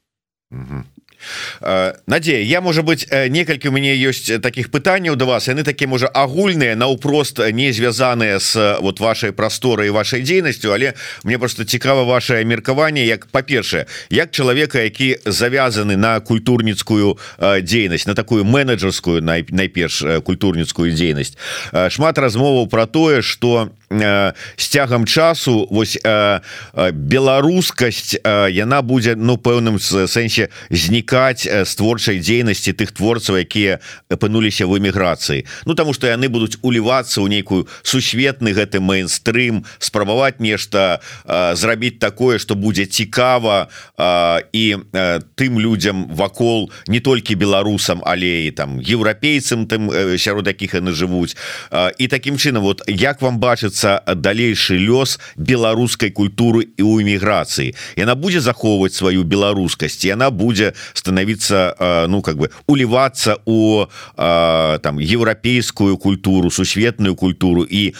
Надея 2.08 2.42
я 2.44 2.62
можа 2.62 2.82
быть 2.82 3.08
некалькі 3.12 3.70
у 3.70 3.72
мяне 3.72 3.96
ёсць 3.96 4.40
таких 4.42 4.72
пытанняў 4.72 5.16
до 5.16 5.26
вас 5.26 5.48
яны 5.48 5.64
такі 5.64 5.88
можа 5.88 6.08
агульныя 6.08 6.76
наўпрост 6.76 7.40
не 7.52 7.72
звязаныя 7.72 8.40
с 8.40 8.56
вот 8.82 9.00
вашай 9.00 9.32
прасторы 9.32 9.88
і 9.88 9.96
вашай 9.96 10.22
дзейнасцю 10.22 10.74
але 10.74 10.94
мне 11.24 11.38
просто 11.38 11.66
цікава 11.66 12.04
ваше 12.04 12.44
меркаванне 12.46 13.06
як 13.06 13.28
па-першае 13.28 13.86
як 14.10 14.32
чалавека 14.32 14.80
які 14.80 15.18
завязаны 15.26 15.96
на 15.96 16.20
культурніцкую 16.20 17.18
дзейнасць 17.40 18.08
на 18.08 18.14
такую 18.14 18.46
менеджерскую 18.46 19.22
най 19.22 19.46
найперш 19.50 20.24
культурніцкую 20.24 20.94
дзейнасць. 20.94 21.38
Шмат 21.90 22.18
размоваў 22.18 22.68
про 22.68 22.86
тое 22.86 23.22
что 23.22 23.70
с 23.89 24.67
цягам 24.69 25.06
часу 25.06 25.67
вось 25.71 25.97
беларускасць 26.93 28.21
яна 28.54 28.82
будзе 28.86 29.15
ну 29.17 29.38
пэўным 29.38 29.80
сэнсе 29.82 30.49
знікаць 30.69 31.49
з 31.49 31.71
творчай 31.73 32.21
дзейнасці 32.21 32.78
тых 32.78 32.93
творцаў 32.93 33.41
якія 33.41 33.80
апынуліся 34.13 34.69
в 34.69 34.78
эміграцыі. 34.78 35.45
Ну 35.65 35.73
таму 35.73 35.93
что 35.93 36.06
яны 36.06 36.30
будуць 36.30 36.62
улівацца 36.62 37.17
ў 37.21 37.34
нейкую 37.34 37.65
сусветны 37.82 38.54
гэты 38.54 38.78
мейнстрым 38.78 39.65
спрабаваць 39.82 40.38
нешта 40.38 41.02
зрабіць 41.25 41.97
такое 41.97 42.38
что 42.38 42.54
будзе 42.54 42.86
цікава 42.86 43.73
і 44.54 44.65
тым 45.34 45.58
людям 45.58 46.06
вакол 46.13 46.69
не 46.86 47.02
толькі 47.02 47.34
беларусам 47.41 48.06
але 48.06 48.45
і 48.45 48.52
там 48.54 48.78
еўрапейцам 48.78 49.65
тым 49.65 49.89
сярод 50.17 50.45
якіх 50.45 50.78
яны 50.78 50.93
жывуць. 50.93 51.34
І 51.97 52.06
таким 52.08 52.38
чынам 52.38 52.62
вот 52.62 52.86
як 52.86 53.21
вам 53.21 53.41
бачыцца 53.41 53.79
становіцца 53.80 54.15
далейшы 54.15 54.78
лёс 54.78 55.20
беларускай 55.38 56.12
культуры 56.12 56.68
і 56.78 56.84
ў 56.84 57.02
эміграцыі 57.04 57.76
яна 57.96 58.15
будзе 58.15 58.39
захоўваць 58.39 58.94
сваю 58.94 59.24
беларускасць 59.24 60.06
яна 60.06 60.30
будзе 60.32 60.74
становіцца 60.94 62.08
ну 62.08 62.22
как 62.22 62.38
бы 62.38 62.50
улівацца 62.68 63.38
у 63.46 63.86
там 64.15 65.00
еўрапейскую 65.00 65.98
культуру 65.98 66.50
сусветную 66.52 67.15
культуру 67.15 67.63
і 67.63 67.94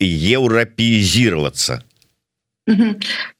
еўрапеізироваться 0.00 1.82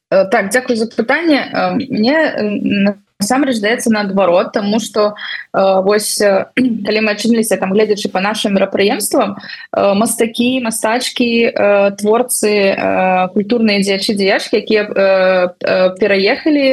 так 0.09 0.51
дзякую 0.51 0.77
за 0.77 0.87
пытанне 0.87 1.49
мне 1.77 2.97
насамрэч 3.27 3.59
здаецца 3.59 3.91
наадварот 3.91 4.55
тому 4.55 4.79
что 4.79 5.19
э, 5.53 5.83
вось 5.83 6.21
э, 6.23 6.47
калі 6.87 7.01
мы 7.03 7.19
адчыніліся 7.19 7.59
там 7.59 7.75
гледзячы 7.75 8.09
по 8.09 8.23
нашим 8.23 8.55
мерапрыемствам 8.55 9.37
э, 9.37 9.95
мастакі 9.99 10.63
мастачки 10.63 11.51
э, 11.51 11.91
творцы 11.99 12.71
э, 12.71 13.29
культурныя 13.35 13.83
дзеячы 13.83 14.15
дзеячки 14.15 14.63
якія 14.63 14.83
э, 14.87 14.95
э, 15.59 15.91
пераехалі 15.99 16.67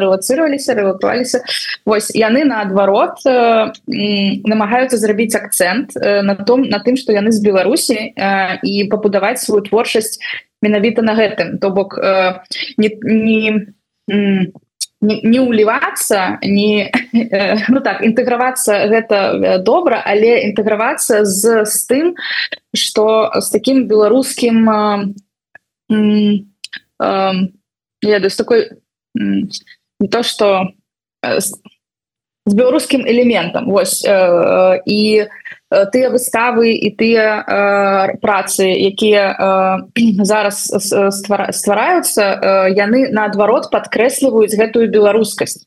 рэлацыраваліся 0.00 0.74
рэлакваліся 0.74 1.44
Вось 1.84 2.10
яны 2.14 2.44
наадварот 2.44 3.26
э, 3.26 3.74
намагаюцца 4.46 4.96
зрабіць 4.96 5.34
акцент 5.34 5.96
э, 5.96 6.22
на 6.22 6.36
том 6.36 6.62
на 6.62 6.78
тым 6.78 6.96
что 6.96 7.12
яны 7.12 7.32
з 7.32 7.42
Беларусі 7.42 8.14
э, 8.14 8.58
і 8.62 8.88
пабудаваць 8.88 9.42
сваю 9.42 9.62
творчасць 9.66 10.18
менавіта 10.62 11.02
на 11.02 11.14
гэтым. 11.18 11.58
То 11.58 11.70
бок 11.70 11.98
э, 11.98 12.40
не 12.78 12.90
не 13.02 13.74
не, 14.06 14.52
не 15.02 15.40
улівацца 15.40 16.38
не 16.42 16.90
э, 17.12 17.58
ну 17.68 17.80
так 17.80 18.02
інтэгравацца 18.02 18.86
гэта 18.86 19.16
э, 19.34 19.58
добра 19.58 20.02
але 20.06 20.46
інтэгравацца 20.48 21.24
з 21.24 21.66
з 21.66 21.76
тым 21.90 22.14
что 22.74 23.30
з 23.34 23.50
таким 23.50 23.86
беларускім 23.90 24.70
ведаю 28.02 28.30
з 28.30 28.36
такой 28.36 28.70
не 29.14 30.08
то 30.08 30.22
что 30.22 30.70
з 32.46 32.54
беларускім 32.54 33.06
элементам 33.06 33.66
Вось 33.70 34.06
і 34.86 35.22
у 35.22 35.41
тыя 35.92 36.10
выставы 36.12 36.76
і 36.76 36.88
тыя 37.00 37.40
э, 37.40 38.16
працы 38.20 38.68
якія 38.68 39.24
э, 39.32 40.24
зараз 40.24 40.68
ствараюцца 40.68 42.22
э, 42.22 42.76
яны 42.76 43.08
наадварот 43.08 43.72
падкрэсліваюць 43.72 44.52
гэтую 44.52 44.92
беларускасць 44.92 45.64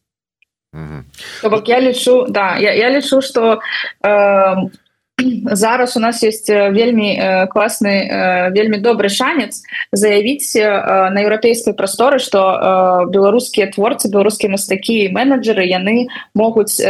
mm 0.74 1.04
-hmm. 1.44 1.62
я 1.66 1.82
лічу 1.82 2.26
да 2.30 2.58
я, 2.58 2.74
я 2.74 2.90
лічу 2.90 3.22
что 3.22 3.60
э, 4.06 4.56
зараз 5.52 5.98
у 5.98 6.00
нас 6.00 6.24
есть 6.24 6.50
вельмі 6.50 7.48
класны 7.50 8.52
вельмі 8.52 8.78
добры 8.78 9.10
шанец 9.10 9.64
заявіць 9.92 10.56
на 10.56 11.16
еўрапейскай 11.16 11.74
прасторы 11.74 12.20
что 12.20 13.08
беларускія 13.10 13.72
творцы 13.72 14.12
беларускія 14.12 14.52
мастакі 14.52 15.10
менеджеры 15.16 15.64
яны 15.64 16.08
могуць 16.36 16.82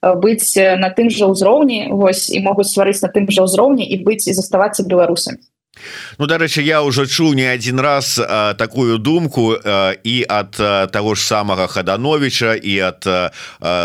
быць 0.00 0.56
на 0.56 0.88
тым 0.96 1.10
жа 1.10 1.28
ўзроўні 1.28 1.92
Вось 1.92 2.30
і 2.30 2.40
могуць 2.40 2.72
стварыць 2.72 3.02
на 3.02 3.08
тым 3.08 3.28
жа 3.28 3.44
ўзроўні 3.44 3.84
і 3.84 4.00
быць 4.00 4.26
і 4.26 4.32
заставацца 4.32 4.88
беларусамі 4.88 5.38
Ну 6.18 6.26
дарэчы 6.26 6.62
я 6.62 6.82
уже 6.82 7.06
чуў 7.06 7.34
не 7.34 7.42
один 7.42 7.80
раз 7.80 8.20
а, 8.20 8.54
такую 8.54 8.98
думку 8.98 9.56
а, 9.64 9.94
і 10.04 10.24
от 10.28 10.60
того 10.92 11.14
ж 11.14 11.26
самого 11.26 11.66
хадановича 11.66 12.54
і 12.54 12.82
от 12.82 13.06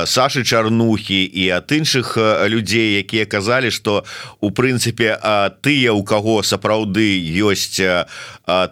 Саши 0.06 0.44
чарнухи 0.44 1.24
і 1.24 1.54
от 1.54 1.72
іншых 1.72 2.18
людзей 2.50 2.98
якія 2.98 3.26
казалі 3.26 3.72
что 3.72 4.04
у 4.40 4.52
прынцыпе 4.52 5.18
тыя 5.62 5.92
у 5.94 6.04
кого 6.04 6.44
сапраўды 6.44 7.18
ёсць 7.42 7.82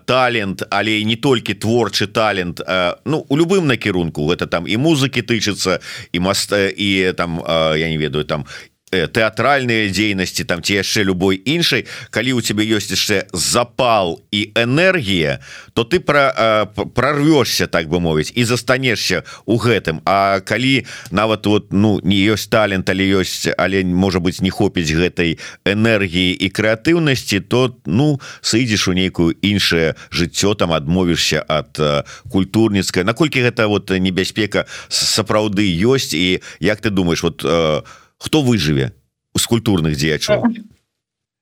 талент 0.05 0.63
але 0.69 1.03
не 1.03 1.15
толькі 1.15 1.53
творчы 1.53 2.07
талент 2.07 2.61
Ну 3.05 3.25
у 3.29 3.37
любым 3.37 3.67
накірунку 3.67 4.31
это 4.31 4.45
там 4.47 4.67
і 4.67 4.77
музыкі 4.77 5.21
тычыцца 5.21 5.79
і 6.11 6.19
маста 6.19 6.69
і 6.69 7.13
там 7.17 7.41
я 7.75 7.89
не 7.89 7.97
ведаю 7.97 8.25
там 8.25 8.45
тэатральныя 8.91 9.89
дзейнасці 9.89 10.45
там 10.45 10.61
ці 10.61 10.77
яшчэ 10.77 11.03
любой 11.03 11.41
іншай 11.41 11.85
калі 12.13 12.37
у 12.37 12.41
тебе 12.41 12.63
ёсць 12.69 12.93
яшчэ 12.93 13.25
запал 13.33 14.21
і 14.31 14.53
энергія 14.53 15.41
то 15.73 15.83
ты 15.83 15.99
пра 15.99 16.31
э, 16.31 16.85
прорвешься 16.93 17.67
так 17.67 17.89
бы 17.89 17.99
мовіць 17.99 18.31
і 18.35 18.43
застанешся 18.43 19.23
у 19.45 19.57
гэтым. 19.57 20.01
А 20.05 20.39
калі 20.39 20.85
нават 21.11 21.45
вот 21.45 21.73
ну 21.73 21.99
не 22.03 22.21
ёсць 22.29 22.47
талент 22.47 22.89
але 22.89 23.03
ёсць 23.09 23.49
але 23.57 23.83
можа 23.83 24.19
быть 24.19 24.41
не 24.41 24.49
хопіць 24.49 24.93
гэтай 24.93 25.39
энергіі 25.65 26.37
і 26.37 26.47
крэатыўнасці 26.49 27.39
то 27.49 27.75
ну 27.85 28.21
сыдзеш 28.41 28.87
у 28.87 28.93
нейкую 28.93 29.35
іншае 29.41 29.95
жыццё 30.13 30.55
там 30.55 30.71
адмовішся 30.71 31.43
ад 31.47 31.75
э, 31.79 32.03
культурніцкая 32.29 33.03
наколькі 33.03 33.41
гэта 33.41 33.67
вот 33.67 33.89
небяспека 33.89 34.69
сапраўды 34.89 35.65
ёсць 35.65 36.13
і 36.13 36.39
як 36.59 36.79
ты 36.81 36.89
думаешь 36.89 37.23
вот 37.23 37.43
у 37.43 37.83
хто 38.17 38.41
выжыве 38.41 38.91
з 39.35 39.45
культурных 39.45 39.95
дзеячаў 39.95 40.45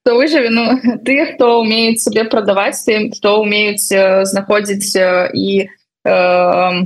хто 0.03 0.15
выжыве 0.15 0.49
Ну 0.49 0.79
ты 1.05 1.25
хто 1.25 1.61
умеюць 1.61 2.01
сабе 2.01 2.25
прадаваць 2.25 2.83
тым 2.83 3.11
хто 3.11 3.41
умеюць 3.41 3.87
знаходзіць 4.27 4.95
і 5.33 5.69
э, 6.03 6.85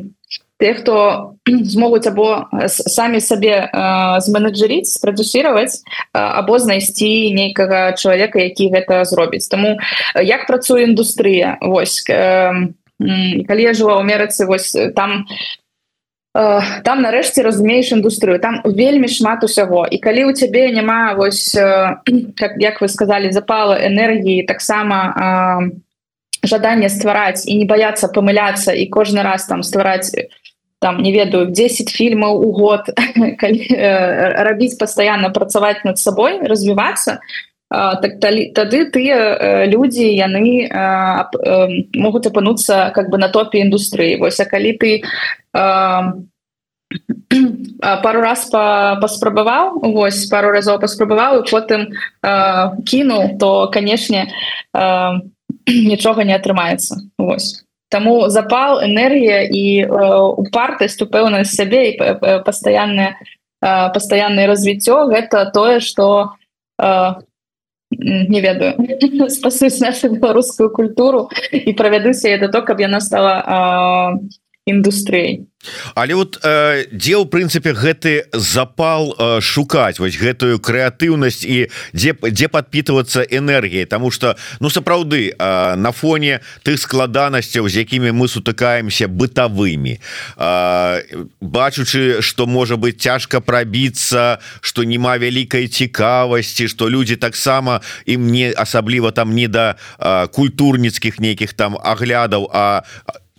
те 0.60 0.73
хто 0.73 1.36
змогуць 1.73 2.08
або 2.08 2.45
самі 2.67 3.21
сабе 3.21 3.69
зменеджеріць 4.21 5.02
прадюсировать 5.02 5.82
або 6.13 6.60
знайсці 6.60 7.34
нейкага 7.34 7.93
чалавека 7.93 8.39
які 8.39 8.69
гэта 8.73 9.06
зробіць 9.06 9.47
Таму 9.47 9.78
як 10.15 10.47
працуе 10.47 10.84
індустрыя 10.84 11.58
Вось 11.62 12.06
э, 12.10 12.73
калі 13.47 13.62
я 13.62 13.73
жыла 13.73 13.97
ў 13.97 14.04
Амерыцы 14.06 14.45
вось 14.45 14.76
там 14.95 15.26
у 15.26 15.26
Э, 15.26 15.66
там 16.84 17.02
нарэшце 17.02 17.41
разумееш 17.41 17.91
індустрыю 17.95 18.38
там 18.39 18.62
вельмі 18.63 19.10
шмат 19.10 19.43
усяго. 19.43 19.88
І 19.89 19.97
калі 19.97 20.30
у 20.30 20.34
цябе 20.34 20.69
няма 20.69 21.13
вось 21.17 21.56
э, 21.56 21.97
как 22.38 22.62
як 22.62 22.82
вы 22.82 22.88
сказали 22.88 23.32
запала 23.32 23.73
энергіі 23.73 24.45
таксама 24.45 24.97
э, 25.17 25.71
жаданне 26.43 26.89
ствараць 26.89 27.47
і 27.47 27.58
не 27.58 27.65
баяцца 27.65 28.08
памыляцца 28.08 28.73
і 28.73 28.86
кожны 28.86 29.23
раз 29.23 29.45
там 29.50 29.63
ствараць 29.63 30.13
там 30.80 31.02
не 31.02 31.12
ведаю 31.12 31.50
10 31.50 31.89
фільмаў 31.89 32.38
у 32.38 32.52
год 32.54 32.86
рабіць 34.47 34.78
пастаянна 34.78 35.30
працаваць 35.30 35.82
над 35.84 35.97
сабой 35.97 36.38
развівацца 36.45 37.19
так 37.69 38.19
тады 38.21 38.80
тыя 38.95 39.67
людзі 39.67 40.08
яны 40.08 40.71
могуць 41.95 42.27
апынуцца 42.27 42.91
как 42.95 43.10
бы 43.12 43.17
на 43.17 43.27
топе 43.27 43.60
індустрыі. 43.60 44.19
Вось 44.23 44.39
а 44.39 44.45
калі 44.47 44.71
ты 44.80 45.03
пару 48.01 48.21
раз 48.23 48.47
паспрабаваў 48.47 49.84
вось 49.91 50.25
пару 50.32 50.56
разоў 50.56 50.80
паспрабаваў 50.80 51.43
і 51.43 51.47
потым 51.51 51.82
кінуў 52.88 53.36
то 53.39 53.67
канешне 53.67 54.32
нічога 55.67 56.23
не 56.23 56.36
атрымаецца. 56.36 57.03
Вось. 57.19 57.67
Таму 57.91 58.27
запал 58.32 58.80
энергія 58.84 59.43
і 59.43 59.88
упартасць 60.39 60.99
упэўнасць 61.03 61.56
сябе 61.56 61.91
і 61.91 61.93
пастаяннае 62.47 63.19
пастаяннае 63.60 64.47
развіццё 64.47 65.12
гэта 65.12 65.51
тое 65.51 65.80
што 65.84 66.38
не 67.91 68.41
ведаю. 68.41 68.76
Спасуць 69.30 69.80
нашу 69.80 70.10
беларускую 70.10 70.69
культуру 70.69 71.30
і 71.52 71.73
правядуся 71.73 72.30
я 72.30 72.38
да 72.38 72.47
то 72.47 72.62
каб 72.62 72.80
яна 72.82 73.02
стала 73.02 74.19
індустрыяй 74.67 75.47
але 75.95 76.15
вот 76.15 76.39
э, 76.43 76.86
дзе 76.91 77.17
ў 77.17 77.25
прынцыпе 77.25 77.73
гэты 77.73 78.30
запал 78.34 79.15
э, 79.17 79.41
шукаць? 79.41 79.99
Вось 79.99 80.15
гэтую 80.15 80.60
крэатыўнасць 80.62 81.43
і 81.43 81.67
дзе 81.93 82.13
дзе 82.13 82.47
подпитывацца 82.47 83.25
энергіяй? 83.25 83.86
Тому 83.86 84.12
что 84.12 84.38
ну 84.60 84.69
сапраўды 84.69 85.34
э, 85.34 85.75
на 85.75 85.91
фоне 85.91 86.41
тых 86.63 86.80
складанасцяў 86.80 87.67
з 87.67 87.84
якімі 87.84 88.13
мы 88.13 88.27
сутыкаемся 88.27 89.08
бытавымі 89.08 89.99
э, 90.38 91.25
бачучы 91.41 92.21
что 92.21 92.45
можа 92.45 92.77
быть 92.77 93.01
цяжка 93.01 93.41
прабіцца 93.41 94.39
что 94.62 94.84
няма 94.84 95.17
вялікай 95.17 95.67
цікавасці 95.67 96.67
что 96.67 96.89
люди 96.89 97.15
таксама 97.15 97.82
ім 98.06 98.32
не 98.32 98.53
асабліва 98.53 99.12
там 99.12 99.36
не 99.36 99.47
да 99.47 99.75
э, 99.99 100.27
культурніцкіх 100.27 101.19
нейкіх 101.19 101.53
там 101.53 101.77
аглядаў 101.82 102.49
а 102.53 102.84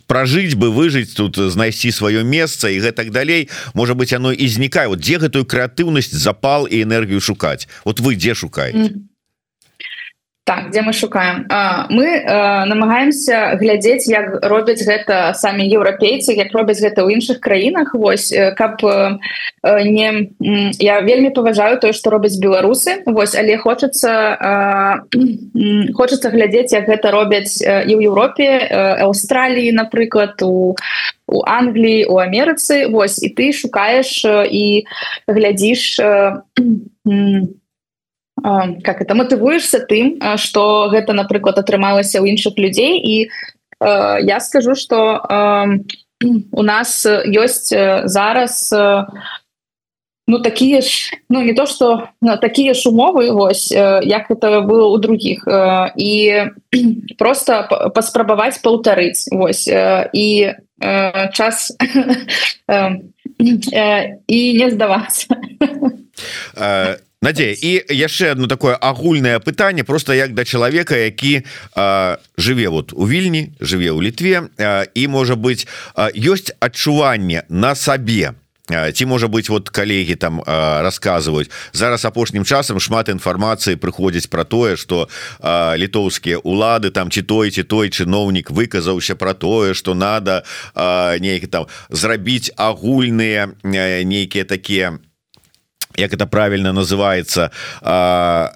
прожить 0.09 0.57
бы 0.57 0.73
выжить 0.73 1.13
тут 1.13 1.37
знайсці 1.37 1.93
сваё 1.93 2.25
месца 2.25 2.67
і 2.67 2.81
гэтак 2.81 3.13
далей. 3.13 3.47
Может 3.73 3.95
быть 3.95 4.11
оно 4.11 4.33
і 4.33 4.47
знікае 4.49 4.89
вот 4.89 5.05
дзе 5.05 5.21
гэтую 5.21 5.45
крэатыўнасць 5.45 6.17
запал 6.17 6.65
і 6.65 6.81
энергію 6.81 7.21
шукаць 7.21 7.69
вот 7.85 8.01
вы 8.01 8.17
дзе 8.17 8.33
шукаете? 8.33 8.77
Mm 8.77 8.89
-hmm 8.89 9.18
так 10.49 10.69
где 10.69 10.81
мы 10.81 10.93
шукаем? 10.93 11.45
Мы 11.89 12.05
э, 12.05 12.65
намагаемся 12.65 13.55
глядзець 13.61 14.09
як 14.09 14.41
робяць 14.41 14.81
гэта 14.81 15.37
самі 15.37 15.61
еўрапейцы 15.61 16.33
як 16.33 16.49
робяць 16.57 16.81
гэта 16.81 17.05
ў 17.05 17.21
іншых 17.21 17.37
краінах. 17.37 17.93
Вось 17.93 18.33
каб 18.57 18.81
э, 18.81 19.19
не 19.85 20.33
я 20.81 21.01
вельмі 21.05 21.29
паважаю 21.29 21.77
тое 21.77 21.93
что 21.93 22.09
робяць 22.09 22.41
беларусы. 22.41 23.05
Вось 23.05 23.37
але 23.37 23.61
хочацца 23.61 24.09
э, 24.41 25.93
хочацца 25.93 26.33
глядзець 26.33 26.73
як 26.73 26.89
гэта 26.89 27.13
робяць 27.13 27.61
і 27.61 27.93
ў 27.93 28.09
Еўропе 28.09 28.49
Аўстраліі 29.05 29.69
напрыклад 29.77 30.41
у 30.41 30.73
у 31.29 31.45
Англіі 31.45 32.09
у 32.09 32.17
Амерыцы. 32.17 32.89
Вось 32.89 33.21
і 33.21 33.29
ты 33.37 33.53
шукаеш 33.53 34.25
і 34.25 34.89
глядзіш 35.29 36.01
у 36.01 37.53
как 38.41 39.01
это 39.01 39.15
матывуешься 39.15 39.79
тым 39.79 40.19
что 40.37 40.89
гэта 40.91 41.13
напрыклад 41.13 41.57
атрымалася 41.57 42.19
ў 42.21 42.35
іншых 42.35 42.57
людзей. 42.57 42.99
І 42.99 43.15
э, 43.79 44.17
я 44.21 44.39
скажу 44.39 44.75
что 44.75 45.19
э, 45.19 45.79
у 46.51 46.63
нас 46.63 47.05
ёсць 47.05 47.73
зараз 48.05 48.73
ну 50.27 50.39
такие 50.39 50.81
ж 50.81 51.11
ну 51.29 51.41
не 51.41 51.53
то 51.53 51.65
что 51.65 52.09
ну, 52.21 52.37
такие 52.37 52.73
ж 52.73 52.89
умовы 52.89 53.31
вось 53.31 53.71
як 53.71 54.29
это 54.29 54.61
было 54.61 54.87
у 54.87 54.97
других 54.97 55.47
і 55.95 56.43
просто 57.17 57.91
паспрабаваць 57.95 58.61
паўтарыць 58.61 59.27
Вось 59.31 59.67
і 60.13 60.53
час 61.33 61.77
і 64.27 64.39
не 64.53 64.69
здавацца 64.69 65.35
Надзея 67.21 67.51
і 67.51 67.83
яшчэ 67.91 68.31
одно 68.31 68.47
такое 68.47 68.75
агульнае 68.79 69.43
пытанне 69.43 69.83
просто 69.83 70.15
як 70.15 70.33
да 70.33 70.45
чалавека 70.45 70.95
які 70.95 71.43
а, 71.75 72.17
жыве 72.37 72.69
вот 72.71 72.93
у 72.95 73.03
вільні 73.03 73.51
жыве 73.59 73.91
ў 73.91 73.99
літве 74.07 74.47
а, 74.55 74.87
і 74.95 75.07
можа 75.11 75.35
быть 75.35 75.67
а, 75.95 76.07
ёсць 76.15 76.55
адчуванне 76.63 77.43
на 77.49 77.75
сабе. 77.75 78.39
Ці 78.69 79.05
можа 79.05 79.27
быть 79.27 79.49
вот 79.49 79.69
калегі 79.73 80.15
там 80.15 80.39
рассказываюць 80.45 81.49
зараз 81.73 82.05
апошнім 82.05 82.45
часам 82.45 82.79
шмат 82.79 83.09
інфармацыі 83.09 83.81
прыходзіць 83.81 84.29
про 84.29 84.45
тое 84.45 84.77
что 84.77 85.09
літоўскія 85.75 86.37
улады 86.37 86.93
там 86.93 87.11
ці 87.11 87.21
той 87.21 87.51
ці 87.51 87.63
той 87.63 87.89
чыноўнік 87.89 88.53
выказаўся 88.53 89.15
про 89.15 89.33
тое 89.33 89.73
что 89.73 89.91
надо 89.97 90.45
нейкі 91.19 91.47
там 91.51 91.65
зрабіць 91.89 92.53
агульныя 92.55 93.51
нейкія 93.65 94.45
такія 94.45 95.01
як 95.99 96.13
это 96.13 96.25
правильно 96.27 96.73
называется 96.73 97.51
а, 97.81 98.53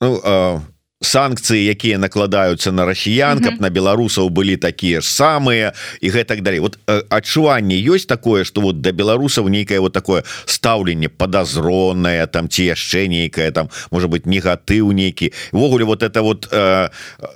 ну, 0.00 0.20
а, 0.24 0.60
санкцыі 1.02 1.66
якія 1.66 1.98
накладаюцца 1.98 2.72
на 2.72 2.86
расіян 2.86 3.42
каб 3.42 3.60
на 3.60 3.68
беларусаў 3.68 4.30
былі 4.30 4.56
такія 4.56 5.02
ж 5.02 5.06
самыя 5.10 5.74
і 6.00 6.08
гэтак 6.08 6.42
далей. 6.42 6.62
Вот 6.62 6.78
адчуванне 6.86 7.76
ёсць 7.82 8.06
такое 8.06 8.44
что 8.44 8.60
вот 8.62 8.80
да 8.80 8.92
беларусаў 8.92 9.48
нейкае 9.48 9.80
вот 9.80 9.92
такое 9.92 10.24
стаўленне 10.46 11.08
подазронное 11.08 12.26
там 12.26 12.48
ці 12.48 12.72
яшчэ 12.72 13.06
нейкае 13.10 13.50
там 13.50 13.68
может 13.90 14.10
быть 14.10 14.26
негатыў 14.26 14.92
нейкі. 14.92 15.32
Ввогуле 15.52 15.84
вот 15.84 16.02
это 16.02 16.22
вот 16.22 16.48
э, 16.50 16.88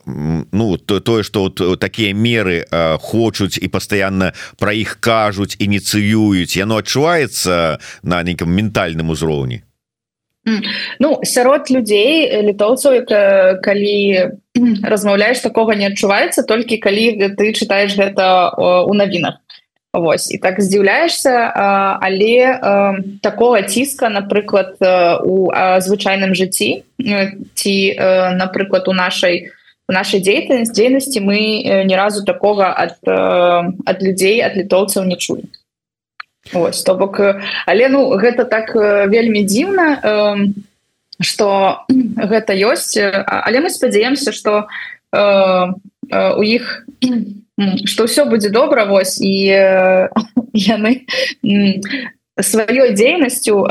ну 0.06 0.76
то 0.78 1.00
тое 1.00 1.22
что 1.22 1.42
вот 1.42 1.80
такія 1.80 2.14
меры 2.14 2.64
э, 2.70 2.98
хочуць 2.98 3.58
і 3.58 3.68
пастаянна 3.68 4.32
про 4.58 4.72
іх 4.72 4.98
кажуць 5.00 5.56
ініцыююць 5.58 6.56
яно 6.56 6.78
адчуваецца 6.78 7.78
на 8.02 8.22
нейкім 8.22 8.48
ментальным 8.48 9.10
узроўні 9.10 9.65
Ну 10.98 11.20
сярод 11.22 11.70
людзей 11.70 12.42
літоўцаў 12.42 13.02
это 13.02 13.58
калі 13.62 14.30
размаўляеш 14.82 15.42
такога 15.42 15.74
не 15.74 15.90
адчуваецца 15.90 16.46
толькі 16.46 16.78
калі 16.78 17.34
ты 17.34 17.50
чытаеш 17.50 17.98
гэта 17.98 18.54
у 18.86 18.94
навінах. 18.94 19.42
Вось 19.92 20.30
і 20.30 20.38
так 20.38 20.60
здзіўляешься 20.60 21.50
але 21.98 22.60
такого 23.22 23.62
ціска 23.62 24.08
напрыклад 24.08 24.76
у 25.24 25.50
звычайным 25.82 26.34
жыцці 26.36 26.84
ці 27.54 27.74
напрыклад 28.38 28.88
у 28.88 28.92
нашай 28.92 29.50
у 29.88 29.92
нашай 29.92 30.20
дзейнасць 30.20 30.70
дзейнасці 30.70 31.20
мы 31.26 31.40
ні 31.90 31.96
разу 31.96 32.22
такога 32.24 32.70
ад 32.70 33.00
ад 33.08 33.98
людзей 34.02 34.44
ад 34.46 34.54
літоўцаў 34.54 35.10
не 35.10 35.16
чулі 35.16 35.48
Ось, 36.54 36.82
то 36.82 36.94
бок 36.94 37.20
але 37.66 37.88
ну 37.88 38.14
гэта 38.18 38.44
так 38.44 38.74
вельмі 38.74 39.42
дзіўна 39.42 39.86
что 41.20 41.84
гэта 42.30 42.52
ёсць. 42.54 42.96
Але 42.98 43.60
мы 43.60 43.70
спадзяемся 43.70 44.32
что 44.32 44.68
у 45.12 46.42
іх 46.42 46.86
что 47.84 48.04
ўсё 48.04 48.28
будзе 48.28 48.50
добра 48.50 48.84
вось 48.84 49.18
і 49.20 49.48
яны 50.52 51.06
сваёй 52.36 52.92
дзейнасцю 52.92 53.64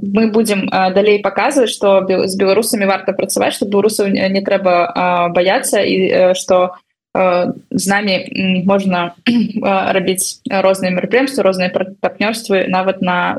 мы 0.00 0.30
будем 0.30 0.70
далей 0.70 1.18
паказваць 1.18 1.74
что 1.74 2.06
з 2.06 2.34
беларусамі 2.38 2.86
варта 2.86 3.12
працаваць 3.12 3.54
что 3.58 3.66
беларусаў 3.66 4.08
не 4.08 4.40
трэба 4.40 5.30
баяцца 5.34 5.82
і 5.82 6.34
что 6.38 6.78
у 6.78 6.83
з 7.14 7.86
намі 7.86 8.64
можна 8.66 9.14
рабіць 9.96 10.42
розныя 10.50 10.90
мерапрыемствы 10.90 11.46
розныя 11.46 11.70
партнёрствы 12.02 12.66
нават 12.66 13.02
на 13.02 13.36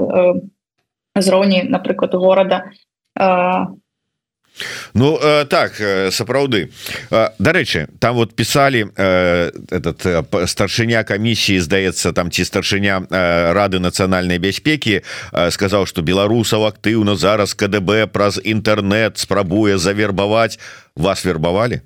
зроўні 1.16 1.64
напрыклад 1.68 2.16
горада 2.16 2.72
Ну 4.94 5.20
так 5.50 5.76
сапраўды 6.16 6.72
дарэчы 7.12 7.88
там 8.00 8.16
вот 8.16 8.34
писали 8.36 8.88
этот 8.96 10.08
старшыня 10.48 11.04
камісіі 11.04 11.60
здаецца 11.60 12.14
там 12.16 12.32
ці 12.32 12.48
старшыня 12.48 13.04
рады 13.52 13.84
нацыянальнай 13.84 14.40
бяспекі 14.40 15.04
сказаў 15.52 15.84
что 15.86 16.00
беларусаў 16.02 16.64
актыўна 16.72 17.20
зараз 17.20 17.52
КДБ 17.60 18.08
праз 18.08 18.40
інтэрнет 18.40 19.20
спрабуе 19.20 19.76
завербаваць 19.78 20.56
вас 20.96 21.26
вербавалі 21.28 21.84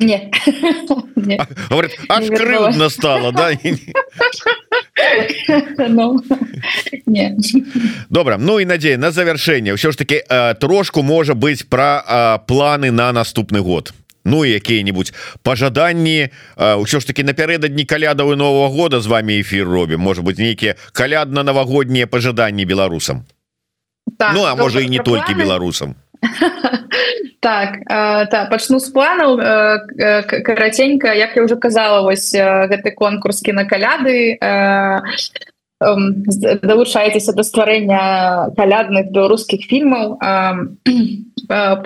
Не. 0.00 0.30
Не. 1.16 1.40
Говорит, 1.70 1.98
аж 2.08 2.28
не 2.28 2.36
крыўдна 2.36 2.88
стало, 2.88 3.32
да? 3.32 3.50
ну, 5.88 6.22
не. 7.06 7.36
Добра, 8.08 8.38
ну 8.38 8.60
і 8.60 8.64
надзея 8.64 8.98
на 8.98 9.10
завяршэнне 9.10 9.74
ўсё 9.74 9.90
ж 9.90 9.98
таки 9.98 10.22
э, 10.22 10.54
трошку 10.54 11.02
можа 11.02 11.34
быць 11.34 11.66
пра 11.66 12.04
э, 12.06 12.46
планы 12.46 12.94
на 12.94 13.12
наступны 13.12 13.58
год. 13.58 13.92
Ну 14.24 14.44
якія-нибудь 14.44 15.12
пажаданні 15.42 16.30
ўсё 16.56 17.00
ж 17.00 17.06
таки 17.06 17.26
напярэдадні 17.26 17.82
калядавы 17.82 18.36
нового 18.36 18.70
года. 18.70 19.00
З 19.00 19.06
вами 19.06 19.42
эфир 19.42 19.66
робім 19.66 20.00
может 20.00 20.24
быть 20.24 20.38
нейкія 20.38 20.76
калядна-навагоднія 20.94 22.06
пажаданні 22.06 22.64
беларусам 22.64 23.26
так, 24.18 24.34
Ну 24.34 24.44
а 24.44 24.54
можа 24.54 24.80
і 24.80 24.88
не 24.88 24.98
толькі 24.98 25.34
беларусам 25.34 25.94
так 27.40 27.76
э, 27.86 28.26
так 28.26 28.50
пачну 28.50 28.78
з 28.78 28.90
планаў 28.90 29.38
э, 29.38 30.22
караценька 30.42 31.12
як 31.14 31.36
я 31.36 31.42
уже 31.42 31.56
казала 31.56 32.02
вось 32.02 32.34
гэты 32.34 32.90
конкурс 32.90 33.40
кінакаляды 33.40 34.38
далучаецеся 35.80 37.32
да 37.32 37.42
стварэння 37.46 38.00
калядных 38.58 39.12
беларускіх 39.14 39.62
фільмаў 39.70 40.18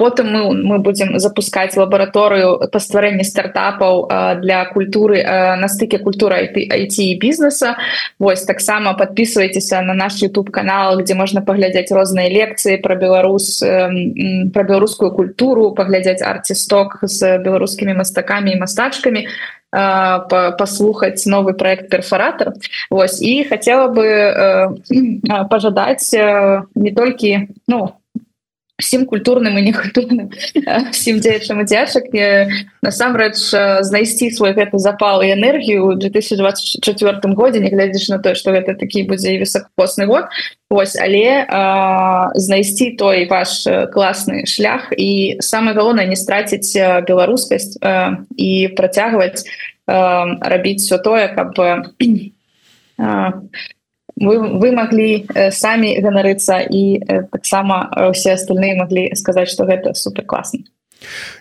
потым 0.00 0.33
мы 0.33 0.40
мы 0.57 0.78
будзем 0.78 1.18
запускаць 1.20 1.76
лабараторыю 1.76 2.72
па 2.72 2.81
стварэнні 2.81 3.24
стартапаў 3.24 4.09
для 4.40 4.64
культуры 4.72 5.22
на 5.61 5.68
стыке 5.68 5.98
культура 5.98 6.40
IT 6.40 7.18
бізнеса 7.20 7.76
Вось 8.18 8.44
таксама 8.44 8.94
подписывайтеся 8.94 9.83
на 9.83 9.94
наш 9.94 10.22
YouTube 10.22 10.50
канал 10.50 10.98
где 10.98 11.14
можна 11.14 11.42
паглядзець 11.42 11.92
розныя 11.92 12.33
лекцыі 12.33 12.81
про 12.81 12.96
Беларус 12.96 13.61
про 13.61 14.62
беларускую 14.64 15.12
культуру 15.12 15.72
паглядзець 15.76 16.22
арцісток 16.22 16.98
з 17.02 17.38
беларускімі 17.38 17.94
мастакамі 17.94 18.52
і 18.52 18.61
мастачкамі 18.64 19.28
послухаць 19.72 21.26
новый 21.26 21.54
проект 21.54 21.88
перфоратор. 21.88 22.52
Вось 22.90 23.22
і 23.22 23.44
хотела 23.44 23.88
бы 23.88 24.04
э, 24.04 25.44
пожадаць 25.50 26.12
э, 26.14 26.62
не 26.74 26.90
толькі 26.92 27.48
ну 27.66 27.96
всім 28.83 29.07
культурным 29.07 29.55
і 29.59 29.62
некультурным 29.71 30.35
всім 30.90 31.23
дзеячам 31.23 31.62
дзяшак 31.62 32.11
насамрэч 32.83 33.38
знайсці 33.87 34.35
свой 34.35 34.53
гэты 34.59 34.83
запал 34.83 35.23
і 35.23 35.31
энергію 35.31 35.87
у 35.87 35.95
2024 35.95 36.83
годзе 37.38 37.62
не 37.62 37.71
глядзяш 37.71 38.11
на 38.11 38.18
тое 38.18 38.35
что 38.35 38.51
гэта 38.51 38.75
такі 38.75 39.07
будзе 39.07 39.38
высокопосны 39.38 40.07
год. 40.11 40.27
Ось 40.68 40.97
але 40.99 41.47
знайсці 42.35 42.99
той 42.99 43.31
ваш 43.31 43.64
класны 43.95 44.47
шлях 44.51 44.90
і 44.90 45.38
самое 45.38 45.79
галоўнае 45.79 46.11
не 46.11 46.18
страціць 46.18 46.75
беларускасць 47.07 47.79
і 48.37 48.51
працягваць 48.75 49.47
рабіць 49.87 50.83
все 50.83 50.99
тое 50.99 51.29
каб 51.31 51.55
вы, 54.22 54.38
вы 54.58 54.72
могли 54.72 55.26
э, 55.35 55.50
самі 55.50 55.98
ганарыцца 56.00 56.62
і 56.62 56.98
э, 56.98 57.22
таксама 57.32 57.90
все 58.14 58.35
остальные 58.35 58.74
могли 58.74 59.14
сказаць 59.14 59.50
что 59.50 59.64
гэта 59.64 59.94
супер 59.94 60.24
класна 60.24 60.61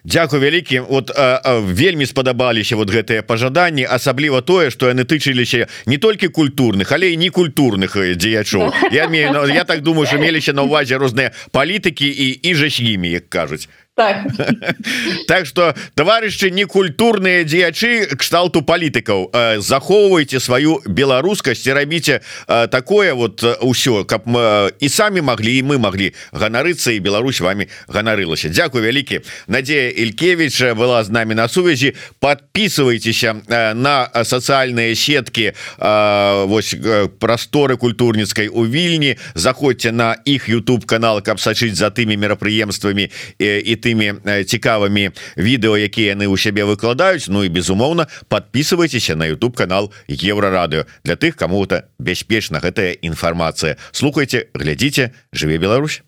Дякую 0.03 0.41
вялікі 0.41 0.79
вот 0.79 1.11
а, 1.17 1.41
а, 1.43 1.59
вельмі 1.59 2.05
спадабаліся 2.05 2.75
вот 2.75 2.89
гэтыя 2.89 3.21
пажаданні 3.21 3.85
асабліва 3.85 4.41
тое 4.41 4.69
что 4.69 4.89
яны 4.89 5.05
тычыліся 5.05 5.67
не 5.85 5.97
толькі 5.97 6.27
культурных 6.27 6.91
але 6.91 7.13
і 7.13 7.17
не 7.17 7.29
культурных 7.29 7.93
дзеячоў. 8.17 8.73
Я 8.91 9.05
имею 9.05 9.45
я 9.53 9.63
так 9.63 9.81
думаю 9.81 10.07
что 10.09 10.17
меліся 10.17 10.53
на 10.53 10.63
увазе 10.63 10.97
розныя 10.97 11.31
палітыкі 11.51 12.09
і 12.09 12.27
і 12.41 12.55
жа 12.55 12.69
з 12.69 12.81
імі 12.81 13.09
як 13.09 13.29
кажуць 13.29 13.69
так. 13.95 14.25
Так 15.27 15.45
что 15.45 15.75
товарищи 15.95 16.45
некультурные 16.45 17.43
дзеячы 17.43 18.07
кшталту 18.17 18.61
палітыкаў 18.61 19.31
захоўвайте 19.59 20.39
сваю 20.39 20.81
беларускасць 20.85 21.67
і 21.67 21.73
рабіце 21.73 22.21
такое 22.47 23.13
вот 23.13 23.43
ўсё 23.43 24.03
каб 24.05 24.27
мы 24.27 24.71
і 24.79 24.89
самі 24.89 25.21
могли 25.21 25.59
і 25.59 25.63
мы 25.63 25.77
могли. 25.77 26.13
Ганарыцца 26.31 26.91
і 26.91 26.99
Беларусь 26.99 27.41
вами 27.41 27.67
ганарылася 27.87 28.49
Дякую 28.49 28.83
вялікі 28.83 29.21
Надея 29.47 29.91
Илькевич 29.91 30.61
была 30.75 31.03
з 31.03 31.09
нами 31.09 31.35
на 31.35 31.47
сувязі 31.47 31.95
подписывайтеся 32.19 33.35
на 33.75 34.09
социальные 34.23 34.95
сетки 34.95 35.53
Вось 35.77 36.75
просторы 37.19 37.77
культурніцкай 37.77 38.47
у 38.47 38.65
вільні 38.65 39.17
заходзьте 39.35 39.91
на 39.91 40.15
іх 40.25 40.49
YouTube 40.49 40.85
канал 40.85 41.21
каб 41.21 41.39
сачыць 41.39 41.75
за 41.75 41.89
тымі 41.89 42.17
мерапрыемствамі 42.17 43.09
і 43.39 43.75
тымі 43.81 44.21
цікавымі 44.45 45.09
відэо 45.35 45.73
якія 45.81 46.13
яны 46.13 46.29
ў 46.29 46.37
сябе 46.37 46.63
выкладаюць 46.69 47.27
Ну 47.27 47.43
і 47.43 47.49
безумоўна 47.49 48.07
подписывайтеся 48.29 49.15
на 49.17 49.25
YouTube 49.25 49.57
канал 49.57 49.91
еврорадыо 50.07 50.85
для 51.03 51.15
тых 51.17 51.35
кому-то 51.35 51.89
бяспечна 51.97 52.61
гэтая 52.61 52.93
інфармацыя 53.01 53.77
слухайте 53.91 54.47
глядзіце 54.53 55.11
жыве 55.33 55.57
Беларусь 55.57 56.01